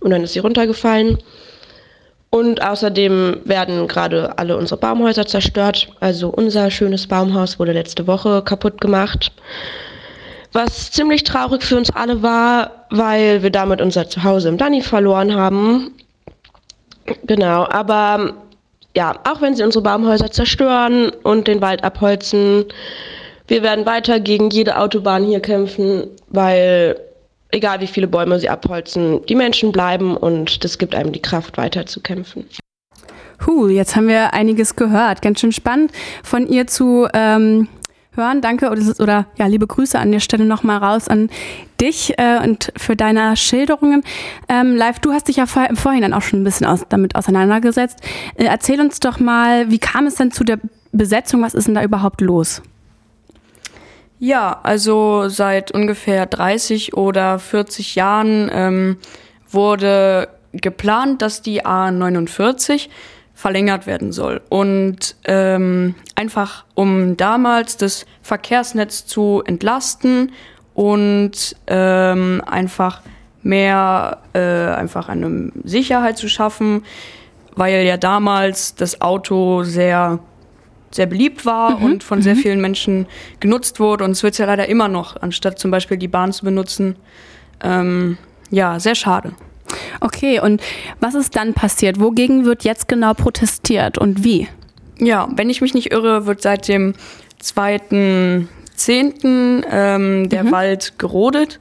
Und 0.00 0.10
dann 0.10 0.22
ist 0.22 0.34
sie 0.34 0.38
runtergefallen. 0.38 1.18
Und 2.36 2.60
außerdem 2.60 3.40
werden 3.46 3.88
gerade 3.88 4.36
alle 4.36 4.58
unsere 4.58 4.78
Baumhäuser 4.78 5.24
zerstört. 5.26 5.88
Also 6.00 6.28
unser 6.28 6.70
schönes 6.70 7.06
Baumhaus 7.06 7.58
wurde 7.58 7.72
letzte 7.72 8.06
Woche 8.06 8.42
kaputt 8.42 8.78
gemacht. 8.78 9.32
Was 10.52 10.90
ziemlich 10.90 11.24
traurig 11.24 11.62
für 11.62 11.78
uns 11.78 11.88
alle 11.88 12.22
war, 12.22 12.86
weil 12.90 13.42
wir 13.42 13.48
damit 13.48 13.80
unser 13.80 14.10
Zuhause 14.10 14.50
im 14.50 14.58
Danny 14.58 14.82
verloren 14.82 15.34
haben. 15.34 15.94
Genau, 17.24 17.66
aber 17.70 18.34
ja, 18.94 19.14
auch 19.24 19.40
wenn 19.40 19.54
sie 19.54 19.64
unsere 19.64 19.84
Baumhäuser 19.84 20.30
zerstören 20.30 21.08
und 21.22 21.48
den 21.48 21.62
Wald 21.62 21.84
abholzen, 21.84 22.66
wir 23.48 23.62
werden 23.62 23.86
weiter 23.86 24.20
gegen 24.20 24.50
jede 24.50 24.76
Autobahn 24.76 25.24
hier 25.24 25.40
kämpfen, 25.40 26.08
weil 26.28 27.00
egal 27.50 27.80
wie 27.80 27.86
viele 27.86 28.08
Bäume 28.08 28.38
sie 28.38 28.48
abholzen, 28.48 29.24
die 29.26 29.34
Menschen 29.34 29.72
bleiben 29.72 30.16
und 30.16 30.64
das 30.64 30.78
gibt 30.78 30.94
einem 30.94 31.12
die 31.12 31.22
Kraft, 31.22 31.56
weiter 31.56 31.86
zu 31.86 32.00
kämpfen. 32.00 32.44
Huh, 33.46 33.68
jetzt 33.68 33.96
haben 33.96 34.08
wir 34.08 34.32
einiges 34.32 34.76
gehört. 34.76 35.20
Ganz 35.20 35.40
schön 35.40 35.52
spannend 35.52 35.92
von 36.22 36.46
ihr 36.46 36.66
zu 36.66 37.06
ähm, 37.12 37.68
hören. 38.14 38.40
Danke 38.40 38.70
oder, 38.70 38.82
oder, 38.98 39.26
ja, 39.36 39.46
liebe 39.46 39.66
Grüße 39.66 39.98
an 39.98 40.10
der 40.10 40.20
Stelle 40.20 40.44
nochmal 40.44 40.78
raus 40.78 41.08
an 41.08 41.28
dich 41.80 42.14
äh, 42.18 42.42
und 42.42 42.72
für 42.76 42.96
deine 42.96 43.36
Schilderungen. 43.36 44.02
Ähm, 44.48 44.74
Live, 44.74 45.00
du 45.00 45.12
hast 45.12 45.28
dich 45.28 45.36
ja 45.36 45.46
vor, 45.46 45.66
im 45.68 45.76
Vorhinein 45.76 46.14
auch 46.14 46.22
schon 46.22 46.40
ein 46.40 46.44
bisschen 46.44 46.66
aus, 46.66 46.80
damit 46.88 47.14
auseinandergesetzt. 47.14 47.98
Äh, 48.36 48.44
erzähl 48.44 48.80
uns 48.80 49.00
doch 49.00 49.20
mal, 49.20 49.70
wie 49.70 49.78
kam 49.78 50.06
es 50.06 50.14
denn 50.14 50.32
zu 50.32 50.42
der 50.42 50.58
Besetzung? 50.92 51.42
Was 51.42 51.54
ist 51.54 51.66
denn 51.66 51.74
da 51.74 51.82
überhaupt 51.82 52.20
los? 52.22 52.62
Ja, 54.18 54.60
also 54.62 55.28
seit 55.28 55.72
ungefähr 55.72 56.26
30 56.26 56.96
oder 56.96 57.38
40 57.38 57.94
Jahren 57.96 58.50
ähm, 58.52 58.96
wurde 59.50 60.28
geplant, 60.52 61.20
dass 61.20 61.42
die 61.42 61.64
A49 61.64 62.88
verlängert 63.34 63.86
werden 63.86 64.12
soll. 64.12 64.40
Und 64.48 65.16
ähm, 65.24 65.94
einfach 66.14 66.64
um 66.74 67.18
damals 67.18 67.76
das 67.76 68.06
Verkehrsnetz 68.22 69.04
zu 69.04 69.42
entlasten 69.44 70.32
und 70.72 71.54
ähm, 71.66 72.42
einfach 72.46 73.02
mehr 73.42 74.18
äh, 74.32 74.40
einfach 74.40 75.10
eine 75.10 75.52
Sicherheit 75.62 76.16
zu 76.16 76.28
schaffen, 76.28 76.84
weil 77.54 77.84
ja 77.84 77.98
damals 77.98 78.74
das 78.74 79.02
Auto 79.02 79.62
sehr 79.62 80.18
sehr 80.90 81.06
beliebt 81.06 81.46
war 81.46 81.78
mhm. 81.78 81.84
und 81.84 82.04
von 82.04 82.22
sehr 82.22 82.34
mhm. 82.34 82.38
vielen 82.38 82.60
Menschen 82.60 83.06
genutzt 83.40 83.80
wurde. 83.80 84.04
Und 84.04 84.12
es 84.12 84.22
wird 84.22 84.38
ja 84.38 84.46
leider 84.46 84.68
immer 84.68 84.88
noch, 84.88 85.20
anstatt 85.20 85.58
zum 85.58 85.70
Beispiel 85.70 85.96
die 85.96 86.08
Bahn 86.08 86.32
zu 86.32 86.44
benutzen. 86.44 86.96
Ähm, 87.62 88.18
ja, 88.50 88.78
sehr 88.78 88.94
schade. 88.94 89.32
Okay, 90.00 90.40
und 90.40 90.62
was 91.00 91.14
ist 91.14 91.36
dann 91.36 91.54
passiert? 91.54 92.00
Wogegen 92.00 92.44
wird 92.44 92.64
jetzt 92.64 92.88
genau 92.88 93.14
protestiert 93.14 93.98
und 93.98 94.24
wie? 94.24 94.48
Ja, 94.98 95.28
wenn 95.34 95.50
ich 95.50 95.60
mich 95.60 95.74
nicht 95.74 95.92
irre, 95.92 96.26
wird 96.26 96.42
seit 96.42 96.68
dem 96.68 96.94
2.10. 97.42 99.64
Ähm, 99.68 100.28
der 100.28 100.44
mhm. 100.44 100.52
Wald 100.52 100.98
gerodet 100.98 101.58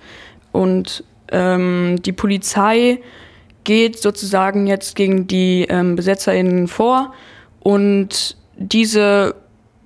und 0.51 1.03
ähm, 1.31 2.01
die 2.03 2.11
Polizei 2.11 2.99
geht 3.63 3.99
sozusagen 3.99 4.67
jetzt 4.67 4.95
gegen 4.95 5.27
die 5.27 5.65
ähm, 5.69 5.95
BesetzerInnen 5.95 6.67
vor 6.67 7.13
und 7.59 8.37
diese 8.57 9.35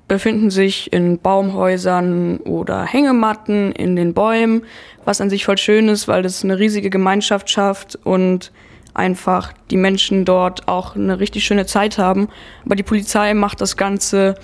befinden 0.07 0.49
sich 0.49 0.91
in 0.91 1.19
Baumhäusern 1.19 2.37
oder 2.37 2.83
Hängematten 2.83 3.71
in 3.71 3.95
den 3.95 4.13
Bäumen, 4.13 4.63
was 5.05 5.21
an 5.21 5.29
sich 5.29 5.45
voll 5.45 5.57
schön 5.57 5.87
ist, 5.87 6.07
weil 6.07 6.23
das 6.23 6.43
eine 6.43 6.59
riesige 6.59 6.89
Gemeinschaft 6.89 7.49
schafft 7.49 7.97
und 8.03 8.51
einfach 8.93 9.53
die 9.69 9.77
Menschen 9.77 10.25
dort 10.25 10.67
auch 10.67 10.95
eine 10.95 11.19
richtig 11.19 11.45
schöne 11.45 11.65
Zeit 11.65 11.97
haben. 11.97 12.27
Aber 12.65 12.75
die 12.75 12.83
Polizei 12.83 13.33
macht 13.33 13.61
das 13.61 13.77
Ganze 13.77 14.35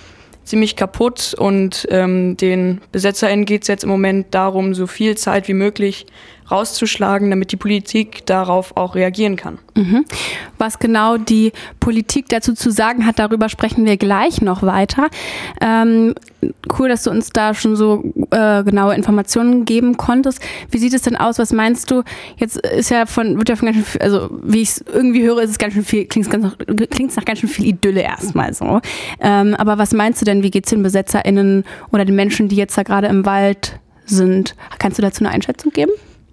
ziemlich 0.43 0.75
kaputt 0.75 1.33
und 1.37 1.87
ähm, 1.89 2.37
den 2.37 2.79
BesetzerInnen 2.91 3.45
geht 3.45 3.63
es 3.63 3.67
jetzt 3.67 3.83
im 3.83 3.89
Moment 3.89 4.33
darum, 4.35 4.75
so 4.75 4.85
viel 4.85 5.17
Zeit 5.17 5.47
wie 5.47 5.53
möglich 5.53 6.05
rauszuschlagen, 6.49 7.29
damit 7.29 7.51
die 7.51 7.57
Politik 7.57 8.25
darauf 8.25 8.77
auch 8.77 8.95
reagieren 8.95 9.35
kann. 9.35 9.57
Mhm. 9.75 10.05
Was 10.57 10.79
genau 10.79 11.17
die 11.17 11.51
Politik 11.79 12.29
dazu 12.29 12.53
zu 12.53 12.71
sagen 12.71 13.05
hat, 13.05 13.19
darüber 13.19 13.49
sprechen 13.49 13.85
wir 13.85 13.97
gleich 13.97 14.41
noch 14.41 14.61
weiter. 14.63 15.07
Ähm, 15.59 16.13
cool, 16.77 16.89
dass 16.89 17.03
du 17.03 17.09
uns 17.09 17.29
da 17.29 17.53
schon 17.53 17.75
so 17.75 18.03
äh, 18.31 18.63
genaue 18.63 18.95
Informationen 18.95 19.65
geben 19.65 19.97
konntest. 19.97 20.39
Wie 20.69 20.77
sieht 20.77 20.93
es 20.93 21.01
denn 21.01 21.15
aus? 21.15 21.39
Was 21.39 21.51
meinst 21.51 21.89
du? 21.89 22.03
Jetzt 22.37 22.57
ist 22.57 22.91
ja 22.91 23.05
von, 23.05 23.37
wird 23.37 23.49
ja 23.49 23.55
von 23.55 23.65
ganz 23.67 23.77
schön 23.77 23.85
viel, 23.85 24.01
also 24.01 24.29
wie 24.43 24.61
ich 24.61 24.69
es 24.69 24.85
irgendwie 24.93 25.23
höre, 25.23 25.41
ist 25.41 25.51
es 25.51 25.57
ganz 25.57 25.73
schön 25.73 25.83
viel, 25.83 26.05
klingt 26.05 26.27
es 26.27 26.33
nach, 26.33 26.55
nach 26.57 27.25
ganz 27.25 27.39
schön 27.39 27.49
viel 27.49 27.65
Idylle 27.65 28.01
erstmal 28.01 28.53
so. 28.53 28.81
Ähm, 29.19 29.55
aber 29.55 29.77
was 29.77 29.93
meinst 29.93 30.21
du 30.21 30.25
denn, 30.25 30.43
wie 30.43 30.51
geht 30.51 30.65
es 30.65 30.69
den 30.69 30.83
BesetzerInnen 30.83 31.63
oder 31.91 32.05
den 32.05 32.15
Menschen, 32.15 32.47
die 32.47 32.55
jetzt 32.55 32.77
da 32.77 32.83
gerade 32.83 33.07
im 33.07 33.25
Wald 33.25 33.79
sind? 34.05 34.55
Kannst 34.77 34.97
du 34.99 35.01
dazu 35.01 35.23
eine 35.23 35.33
Einschätzung 35.33 35.71
geben? 35.71 35.91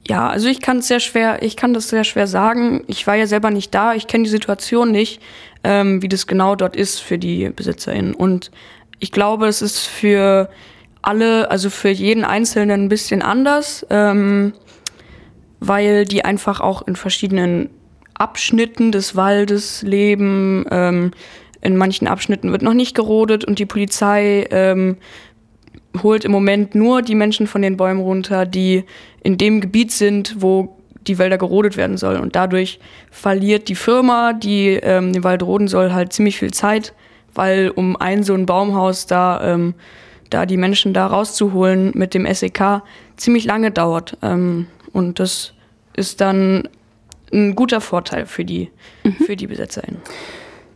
Ja, 0.09 0.29
also 0.29 0.49
ich 0.49 0.61
kann 0.61 0.79
es 0.79 0.89
sehr 0.89 1.01
schwer, 1.01 1.43
ich 1.43 1.57
kann 1.57 1.75
das 1.75 1.89
sehr 1.89 2.05
schwer 2.05 2.27
sagen. 2.27 2.83
Ich 2.89 3.07
war 3.07 3.15
ja 3.15 3.27
selber 3.27 3.51
nicht 3.51 3.73
da, 3.75 3.95
ich 3.95 4.09
kenne 4.09 4.25
die 4.25 4.31
Situation 4.31 4.91
nicht, 4.91 5.23
ähm, 5.63 6.03
wie 6.03 6.09
das 6.09 6.27
genau 6.27 6.57
dort 6.57 6.75
ist 6.75 7.01
für 7.01 7.19
die 7.19 7.49
BesitzerInnen. 7.51 8.15
Und 8.15 8.51
ich 8.99 9.13
glaube, 9.13 9.47
es 9.47 9.63
ist 9.63 9.87
für 9.87 10.51
alle, 11.03 11.51
also 11.51 11.71
für 11.71 11.91
jeden 11.91 12.25
Einzelnen 12.25 12.85
ein 12.85 12.89
bisschen 12.89 13.23
anders, 13.23 13.87
ähm, 13.91 14.55
weil 15.61 16.05
die 16.05 16.25
einfach 16.25 16.61
auch 16.61 16.83
in 16.87 16.97
verschiedenen 16.97 17.71
Abschnitten 18.15 18.93
des 18.93 19.15
Waldes 19.15 19.83
leben. 19.83 20.65
Ähm, 20.71 21.13
in 21.61 21.77
manchen 21.77 22.09
Abschnitten 22.09 22.51
wird 22.51 22.63
noch 22.63 22.75
nicht 22.75 22.95
gerodet 22.95 23.45
und 23.45 23.61
die 23.61 23.67
Polizei 23.67 24.47
ähm, 24.51 24.97
holt 26.03 26.25
im 26.25 26.33
Moment 26.33 26.75
nur 26.75 27.03
die 27.03 27.15
Menschen 27.15 27.47
von 27.47 27.63
den 27.63 27.77
Bäumen 27.77 28.01
runter, 28.01 28.47
die 28.47 28.85
in 29.23 29.39
dem 29.39 29.61
Gebiet 29.61 29.93
sind, 29.93 30.37
wo 30.39 30.77
die 31.07 31.19
Wälder 31.19 31.39
gerodet 31.39 31.77
werden 31.77 31.97
sollen. 31.97 32.21
Und 32.21 32.37
dadurch 32.37 32.79
verliert 33.11 33.69
die 33.69 33.75
Firma, 33.75 34.33
die 34.33 34.69
ähm, 34.69 35.13
den 35.13 35.25
Wald 35.25 35.43
roden 35.43 35.69
soll, 35.69 35.93
halt 35.93 36.13
ziemlich 36.13 36.39
viel 36.39 36.53
Zeit, 36.53 36.95
weil 37.35 37.71
um 37.75 37.97
ein 37.97 38.23
so 38.23 38.35
ein 38.35 38.47
Baumhaus 38.47 39.07
da, 39.07 39.41
ähm, 39.43 39.75
da 40.31 40.47
die 40.47 40.57
Menschen 40.57 40.95
da 40.95 41.07
rauszuholen 41.07 41.93
mit 41.95 42.15
dem 42.15 42.33
SEK 42.33 42.83
ziemlich 43.17 43.45
lange 43.45 43.71
dauert. 43.71 44.17
Ähm, 44.23 44.67
und 44.93 45.19
das 45.19 45.55
ist 45.95 46.21
dann 46.21 46.69
ein 47.33 47.55
guter 47.55 47.81
Vorteil 47.81 48.27
für 48.27 48.45
die, 48.45 48.71
mhm. 49.05 49.13
für 49.25 49.37
die 49.37 49.47
BesetzerInnen. 49.47 50.01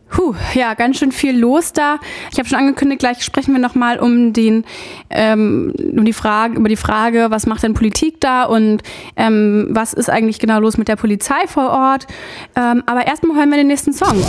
Puh, 0.09 0.35
ja, 0.53 0.73
ganz 0.73 0.97
schön 0.97 1.11
viel 1.11 1.37
los 1.37 1.73
da. 1.73 1.97
Ich 2.31 2.39
habe 2.39 2.47
schon 2.47 2.57
angekündigt, 2.57 2.99
gleich 2.99 3.23
sprechen 3.23 3.53
wir 3.53 3.59
nochmal 3.59 3.99
um 3.99 4.33
den, 4.33 4.63
ähm, 5.09 5.73
um 5.77 6.05
die 6.05 6.13
Frage, 6.13 6.55
über 6.55 6.69
die 6.69 6.77
Frage, 6.77 7.27
was 7.29 7.45
macht 7.45 7.63
denn 7.63 7.73
Politik 7.73 8.21
da 8.21 8.43
und 8.43 8.83
ähm, 9.15 9.67
was 9.71 9.93
ist 9.93 10.09
eigentlich 10.09 10.39
genau 10.39 10.59
los 10.59 10.77
mit 10.77 10.87
der 10.87 10.95
Polizei 10.95 11.47
vor 11.47 11.69
Ort. 11.69 12.07
Ähm, 12.55 12.83
aber 12.85 13.05
erstmal 13.05 13.37
hören 13.37 13.49
wir 13.49 13.57
den 13.57 13.67
nächsten 13.67 13.93
Song. 13.93 14.23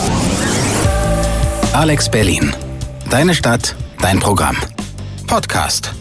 Alex 1.73 2.09
Berlin. 2.09 2.53
deine 3.09 3.33
Stadt, 3.33 3.75
dein 4.01 4.19
Programm. 4.19 4.57
Podcast. 5.27 5.93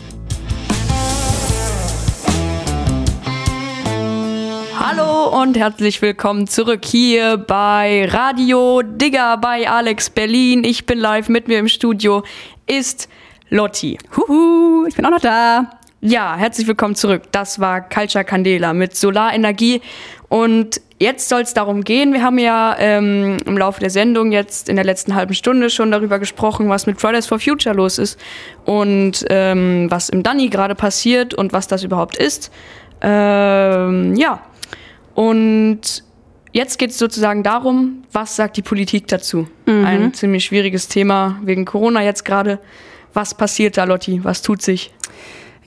Hallo 4.90 5.42
und 5.42 5.58
herzlich 5.58 6.00
willkommen 6.00 6.46
zurück 6.46 6.82
hier 6.82 7.36
bei 7.36 8.08
Radio 8.10 8.80
Digger 8.80 9.36
bei 9.36 9.68
Alex 9.68 10.08
Berlin. 10.08 10.64
Ich 10.64 10.86
bin 10.86 10.98
live 10.98 11.28
mit 11.28 11.46
mir 11.46 11.58
im 11.58 11.68
Studio 11.68 12.22
ist 12.66 13.06
Lotti. 13.50 13.98
Huhu, 14.16 14.86
ich 14.86 14.96
bin 14.96 15.04
auch 15.04 15.10
noch 15.10 15.20
da. 15.20 15.72
Ja, 16.00 16.36
herzlich 16.36 16.66
willkommen 16.66 16.94
zurück. 16.94 17.24
Das 17.32 17.60
war 17.60 17.86
Culture 17.86 18.24
Candela 18.24 18.72
mit 18.72 18.96
Solarenergie. 18.96 19.82
Und 20.30 20.80
jetzt 20.98 21.28
soll 21.28 21.42
es 21.42 21.52
darum 21.52 21.84
gehen. 21.84 22.14
Wir 22.14 22.22
haben 22.22 22.38
ja 22.38 22.74
ähm, 22.78 23.36
im 23.44 23.58
Laufe 23.58 23.80
der 23.80 23.90
Sendung 23.90 24.32
jetzt 24.32 24.70
in 24.70 24.76
der 24.76 24.86
letzten 24.86 25.14
halben 25.14 25.34
Stunde 25.34 25.68
schon 25.68 25.90
darüber 25.90 26.18
gesprochen, 26.18 26.70
was 26.70 26.86
mit 26.86 26.98
Fridays 26.98 27.26
for 27.26 27.38
Future 27.38 27.74
los 27.74 27.98
ist 27.98 28.18
und 28.64 29.22
ähm, 29.28 29.90
was 29.90 30.08
im 30.08 30.22
Danny 30.22 30.48
gerade 30.48 30.74
passiert 30.74 31.34
und 31.34 31.52
was 31.52 31.66
das 31.66 31.84
überhaupt 31.84 32.16
ist. 32.16 32.50
Ähm, 33.02 34.14
ja, 34.16 34.40
und 35.18 35.80
jetzt 36.52 36.78
geht 36.78 36.90
es 36.90 36.98
sozusagen 36.98 37.42
darum, 37.42 38.04
was 38.12 38.36
sagt 38.36 38.56
die 38.56 38.62
Politik 38.62 39.08
dazu? 39.08 39.48
Mhm. 39.66 39.84
Ein 39.84 40.14
ziemlich 40.14 40.44
schwieriges 40.44 40.86
Thema 40.86 41.40
wegen 41.42 41.64
Corona 41.64 42.04
jetzt 42.04 42.24
gerade. 42.24 42.60
Was 43.14 43.34
passiert 43.34 43.76
da, 43.76 43.82
Lotti? 43.82 44.22
Was 44.22 44.42
tut 44.42 44.62
sich? 44.62 44.92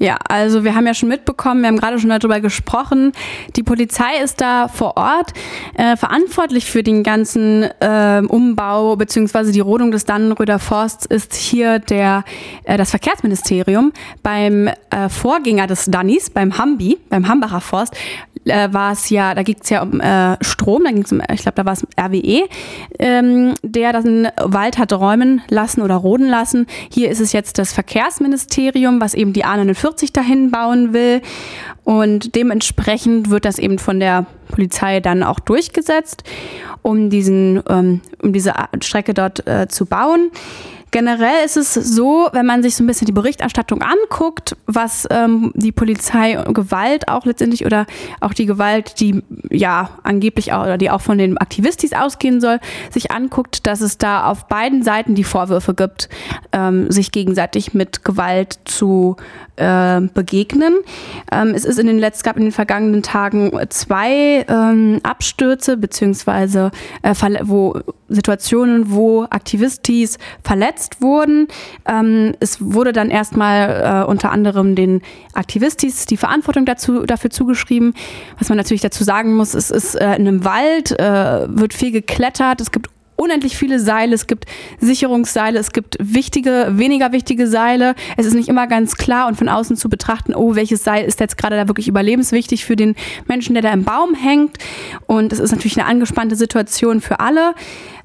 Ja, 0.01 0.17
also 0.27 0.63
wir 0.63 0.73
haben 0.73 0.87
ja 0.87 0.95
schon 0.95 1.09
mitbekommen, 1.09 1.61
wir 1.61 1.67
haben 1.67 1.77
gerade 1.77 1.99
schon 1.99 2.09
darüber 2.09 2.39
gesprochen, 2.39 3.11
die 3.55 3.61
Polizei 3.61 4.17
ist 4.23 4.41
da 4.41 4.67
vor 4.67 4.97
Ort 4.97 5.31
äh, 5.75 5.95
verantwortlich 5.95 6.65
für 6.65 6.81
den 6.81 7.03
ganzen 7.03 7.65
äh, 7.79 8.23
Umbau 8.27 8.95
beziehungsweise 8.95 9.51
die 9.51 9.59
Rodung 9.59 9.91
des 9.91 10.05
Dannenröder 10.05 10.57
Forsts 10.57 11.05
ist 11.05 11.35
hier 11.35 11.77
der, 11.77 12.23
äh, 12.63 12.77
das 12.77 12.89
Verkehrsministerium. 12.89 13.93
Beim 14.23 14.69
äh, 14.69 15.07
Vorgänger 15.07 15.67
des 15.67 15.85
Dannis, 15.85 16.31
beim 16.31 16.57
Hambi, 16.57 16.97
beim 17.09 17.27
Hambacher 17.27 17.61
Forst, 17.61 17.95
äh, 18.45 18.71
war 18.71 18.93
es 18.93 19.09
ja, 19.09 19.35
da 19.35 19.43
ging 19.43 19.57
es 19.61 19.69
ja 19.69 19.81
um 19.81 19.99
äh, 19.99 20.37
Strom, 20.43 20.83
da 20.83 20.91
ging 20.91 21.03
es 21.03 21.11
um, 21.11 21.21
ich 21.31 21.41
glaube, 21.41 21.55
da 21.55 21.65
war 21.65 21.73
es 21.73 21.85
RWE, 21.99 22.47
ähm, 22.99 23.53
der 23.63 24.01
den 24.01 24.27
Wald 24.37 24.77
hat 24.77 24.93
räumen 24.93 25.41
lassen 25.49 25.81
oder 25.81 25.95
roden 25.95 26.27
lassen. 26.27 26.65
Hier 26.91 27.09
ist 27.09 27.19
es 27.19 27.33
jetzt 27.33 27.57
das 27.57 27.73
Verkehrsministerium, 27.73 29.01
was 29.01 29.13
eben 29.13 29.33
die 29.33 29.45
A49 29.45 29.91
40 29.91 30.13
dahin 30.13 30.51
bauen 30.51 30.93
will. 30.93 31.21
Und 31.83 32.35
dementsprechend 32.35 33.29
wird 33.29 33.45
das 33.45 33.57
eben 33.57 33.79
von 33.79 33.99
der 33.99 34.25
Polizei 34.49 34.99
dann 34.99 35.23
auch 35.23 35.39
durchgesetzt, 35.39 36.23
um, 36.81 37.09
diesen, 37.09 37.61
ähm, 37.67 38.01
um 38.21 38.33
diese 38.33 38.53
Strecke 38.81 39.13
dort 39.13 39.47
äh, 39.47 39.67
zu 39.67 39.85
bauen. 39.85 40.31
Generell 40.91 41.45
ist 41.45 41.55
es 41.55 41.73
so, 41.73 42.27
wenn 42.33 42.45
man 42.45 42.63
sich 42.63 42.75
so 42.75 42.83
ein 42.83 42.87
bisschen 42.87 43.05
die 43.05 43.13
Berichterstattung 43.13 43.81
anguckt, 43.81 44.57
was 44.65 45.07
ähm, 45.09 45.53
die 45.55 45.71
Polizei 45.71 46.33
Gewalt 46.53 47.07
auch 47.07 47.25
letztendlich 47.25 47.65
oder 47.65 47.85
auch 48.19 48.33
die 48.33 48.45
Gewalt, 48.45 48.99
die 48.99 49.23
ja 49.49 49.89
angeblich 50.03 50.51
auch 50.51 50.63
oder 50.63 50.77
die 50.77 50.89
auch 50.89 50.99
von 50.99 51.17
den 51.17 51.37
Aktivistis 51.37 51.93
ausgehen 51.93 52.41
soll, 52.41 52.59
sich 52.89 53.09
anguckt, 53.09 53.67
dass 53.67 53.79
es 53.79 53.97
da 53.97 54.25
auf 54.25 54.47
beiden 54.47 54.83
Seiten 54.83 55.15
die 55.15 55.23
Vorwürfe 55.23 55.73
gibt, 55.73 56.09
ähm, 56.51 56.91
sich 56.91 57.13
gegenseitig 57.13 57.73
mit 57.73 58.03
Gewalt 58.03 58.59
zu 58.65 59.15
äh, 59.55 60.01
begegnen. 60.01 60.73
Ähm, 61.31 61.53
es 61.55 61.63
ist 61.63 61.79
in 61.79 61.87
den 61.87 61.99
letzten, 61.99 62.23
gab 62.23 62.35
in 62.35 62.43
den 62.43 62.51
vergangenen 62.51 63.01
Tagen 63.01 63.51
zwei 63.69 64.45
ähm, 64.49 64.99
Abstürze 65.03 65.77
beziehungsweise 65.77 66.71
äh, 67.01 67.15
wo 67.43 67.79
Situationen, 68.09 68.91
wo 68.91 69.23
Aktivistis 69.23 70.17
verletzt 70.43 70.80
wurden. 70.99 71.47
Ähm, 71.85 72.33
es 72.39 72.57
wurde 72.61 72.93
dann 72.93 73.09
erstmal 73.09 74.03
äh, 74.03 74.09
unter 74.09 74.31
anderem 74.31 74.75
den 74.75 75.01
Aktivistis 75.33 76.05
die 76.05 76.17
Verantwortung 76.17 76.65
dazu, 76.65 77.05
dafür 77.05 77.29
zugeschrieben. 77.29 77.93
Was 78.39 78.49
man 78.49 78.57
natürlich 78.57 78.81
dazu 78.81 79.03
sagen 79.03 79.35
muss, 79.35 79.53
es 79.53 79.71
ist 79.71 79.95
äh, 79.95 80.15
in 80.15 80.27
einem 80.27 80.45
Wald, 80.45 80.99
äh, 80.99 81.47
wird 81.47 81.73
viel 81.73 81.91
geklettert, 81.91 82.61
es 82.61 82.71
gibt 82.71 82.89
unendlich 83.21 83.55
viele 83.55 83.79
Seile, 83.79 84.15
es 84.15 84.25
gibt 84.25 84.45
Sicherungsseile, 84.79 85.59
es 85.59 85.71
gibt 85.71 85.95
wichtige, 85.99 86.69
weniger 86.71 87.11
wichtige 87.11 87.47
Seile. 87.47 87.93
Es 88.17 88.25
ist 88.25 88.33
nicht 88.33 88.49
immer 88.49 88.65
ganz 88.65 88.95
klar 88.95 89.27
und 89.27 89.35
von 89.35 89.47
außen 89.47 89.77
zu 89.77 89.89
betrachten, 89.89 90.33
oh, 90.33 90.55
welches 90.55 90.83
Seil 90.83 91.05
ist 91.05 91.19
jetzt 91.19 91.37
gerade 91.37 91.55
da 91.55 91.67
wirklich 91.67 91.87
überlebenswichtig 91.87 92.65
für 92.65 92.75
den 92.75 92.95
Menschen, 93.27 93.53
der 93.53 93.61
da 93.61 93.71
im 93.71 93.83
Baum 93.83 94.15
hängt. 94.15 94.57
Und 95.05 95.31
es 95.31 95.39
ist 95.39 95.51
natürlich 95.51 95.79
eine 95.79 95.87
angespannte 95.87 96.35
Situation 96.35 96.99
für 96.99 97.19
alle. 97.19 97.53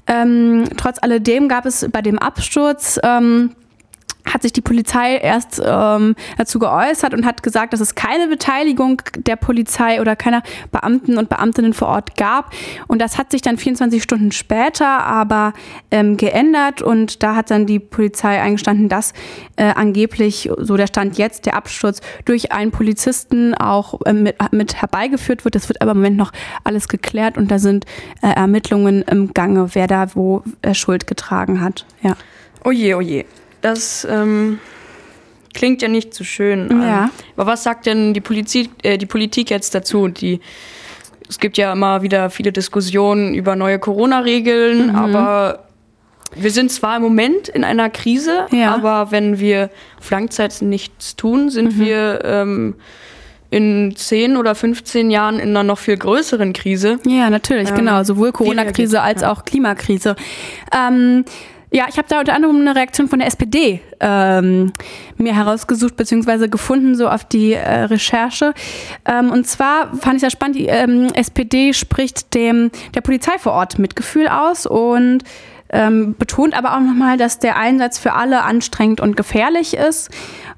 Ähm, 0.06 0.64
trotz 0.76 0.98
alledem 1.02 1.48
gab 1.48 1.66
es 1.66 1.86
bei 1.90 2.02
dem 2.02 2.18
Absturz 2.18 3.00
ähm, 3.02 3.50
hat 4.32 4.42
sich 4.42 4.52
die 4.52 4.60
Polizei 4.60 5.16
erst 5.16 5.62
ähm, 5.64 6.14
dazu 6.36 6.58
geäußert 6.58 7.14
und 7.14 7.24
hat 7.24 7.42
gesagt, 7.42 7.72
dass 7.72 7.80
es 7.80 7.94
keine 7.94 8.28
Beteiligung 8.28 9.02
der 9.16 9.36
Polizei 9.36 10.00
oder 10.00 10.16
keiner 10.16 10.42
Beamten 10.72 11.18
und 11.18 11.28
Beamtinnen 11.28 11.72
vor 11.72 11.88
Ort 11.88 12.16
gab. 12.16 12.52
Und 12.86 13.00
das 13.00 13.18
hat 13.18 13.30
sich 13.30 13.42
dann 13.42 13.56
24 13.56 14.02
Stunden 14.02 14.32
später 14.32 14.86
aber 14.86 15.52
ähm, 15.90 16.16
geändert 16.16 16.82
und 16.82 17.22
da 17.22 17.36
hat 17.36 17.50
dann 17.50 17.66
die 17.66 17.78
Polizei 17.78 18.40
eingestanden, 18.40 18.88
dass 18.88 19.12
äh, 19.56 19.64
angeblich, 19.64 20.50
so 20.58 20.76
der 20.76 20.86
Stand 20.86 21.18
jetzt, 21.18 21.46
der 21.46 21.54
Absturz 21.54 22.00
durch 22.24 22.52
einen 22.52 22.70
Polizisten 22.70 23.54
auch 23.54 24.00
äh, 24.04 24.12
mit, 24.12 24.36
mit 24.52 24.80
herbeigeführt 24.80 25.44
wird. 25.44 25.54
Das 25.54 25.68
wird 25.68 25.80
aber 25.80 25.92
im 25.92 25.98
Moment 25.98 26.16
noch 26.16 26.32
alles 26.64 26.88
geklärt 26.88 27.38
und 27.38 27.50
da 27.50 27.58
sind 27.58 27.84
äh, 28.22 28.28
Ermittlungen 28.28 29.02
im 29.02 29.32
Gange, 29.34 29.74
wer 29.74 29.86
da 29.86 30.14
wo 30.14 30.42
äh, 30.62 30.74
Schuld 30.74 31.06
getragen 31.06 31.60
hat. 31.60 31.86
Ja. 32.02 32.16
Oje, 32.64 32.96
oje. 32.96 33.24
Das 33.60 34.06
ähm, 34.08 34.58
klingt 35.54 35.82
ja 35.82 35.88
nicht 35.88 36.14
so 36.14 36.24
schön. 36.24 36.82
Ja. 36.82 37.10
Aber 37.36 37.52
was 37.52 37.62
sagt 37.62 37.86
denn 37.86 38.14
die 38.14 38.20
Politik, 38.20 38.70
äh, 38.82 38.98
die 38.98 39.06
Politik 39.06 39.50
jetzt 39.50 39.74
dazu? 39.74 40.08
Die, 40.08 40.40
es 41.28 41.38
gibt 41.38 41.58
ja 41.58 41.72
immer 41.72 42.02
wieder 42.02 42.30
viele 42.30 42.52
Diskussionen 42.52 43.34
über 43.34 43.56
neue 43.56 43.78
Corona-Regeln, 43.78 44.88
mhm. 44.88 44.96
aber 44.96 45.66
wir 46.34 46.50
sind 46.50 46.70
zwar 46.70 46.96
im 46.96 47.02
Moment 47.02 47.48
in 47.48 47.64
einer 47.64 47.88
Krise, 47.90 48.46
ja. 48.50 48.74
aber 48.74 49.10
wenn 49.10 49.38
wir 49.38 49.70
auf 49.98 50.10
Langzeit 50.10 50.60
nichts 50.60 51.16
tun, 51.16 51.50
sind 51.50 51.76
mhm. 51.76 51.80
wir 51.80 52.20
ähm, 52.24 52.74
in 53.50 53.94
10 53.96 54.36
oder 54.36 54.54
15 54.54 55.10
Jahren 55.10 55.38
in 55.38 55.50
einer 55.50 55.62
noch 55.62 55.78
viel 55.78 55.96
größeren 55.96 56.52
Krise. 56.52 56.98
Ja, 57.06 57.30
natürlich, 57.30 57.70
ähm, 57.70 57.76
genau. 57.76 58.02
Sowohl 58.02 58.32
Corona-Krise 58.32 59.00
als 59.00 59.22
auch 59.22 59.44
Klimakrise. 59.44 60.16
Ähm, 60.76 61.24
ja, 61.72 61.86
ich 61.88 61.98
habe 61.98 62.08
da 62.08 62.20
unter 62.20 62.34
anderem 62.34 62.60
eine 62.60 62.76
Reaktion 62.76 63.08
von 63.08 63.18
der 63.18 63.28
SPD 63.28 63.80
ähm, 64.00 64.72
mir 65.16 65.34
herausgesucht 65.34 65.96
bzw. 65.96 66.48
gefunden, 66.48 66.94
so 66.94 67.08
auf 67.08 67.24
die 67.24 67.54
äh, 67.54 67.82
Recherche. 67.84 68.54
Ähm, 69.04 69.30
und 69.30 69.46
zwar 69.46 69.94
fand 69.96 70.16
ich 70.16 70.20
sehr 70.20 70.30
spannend, 70.30 70.56
die 70.56 70.66
ähm, 70.66 71.08
SPD 71.14 71.72
spricht 71.72 72.34
dem 72.34 72.70
der 72.94 73.00
Polizei 73.00 73.38
vor 73.38 73.52
Ort 73.52 73.78
Mitgefühl 73.78 74.28
aus 74.28 74.66
und 74.66 75.24
ähm, 75.70 76.14
betont 76.16 76.56
aber 76.56 76.76
auch 76.76 76.80
nochmal, 76.80 77.16
dass 77.16 77.40
der 77.40 77.56
Einsatz 77.56 77.98
für 77.98 78.12
alle 78.12 78.42
anstrengend 78.42 79.00
und 79.00 79.16
gefährlich 79.16 79.74
ist 79.74 80.10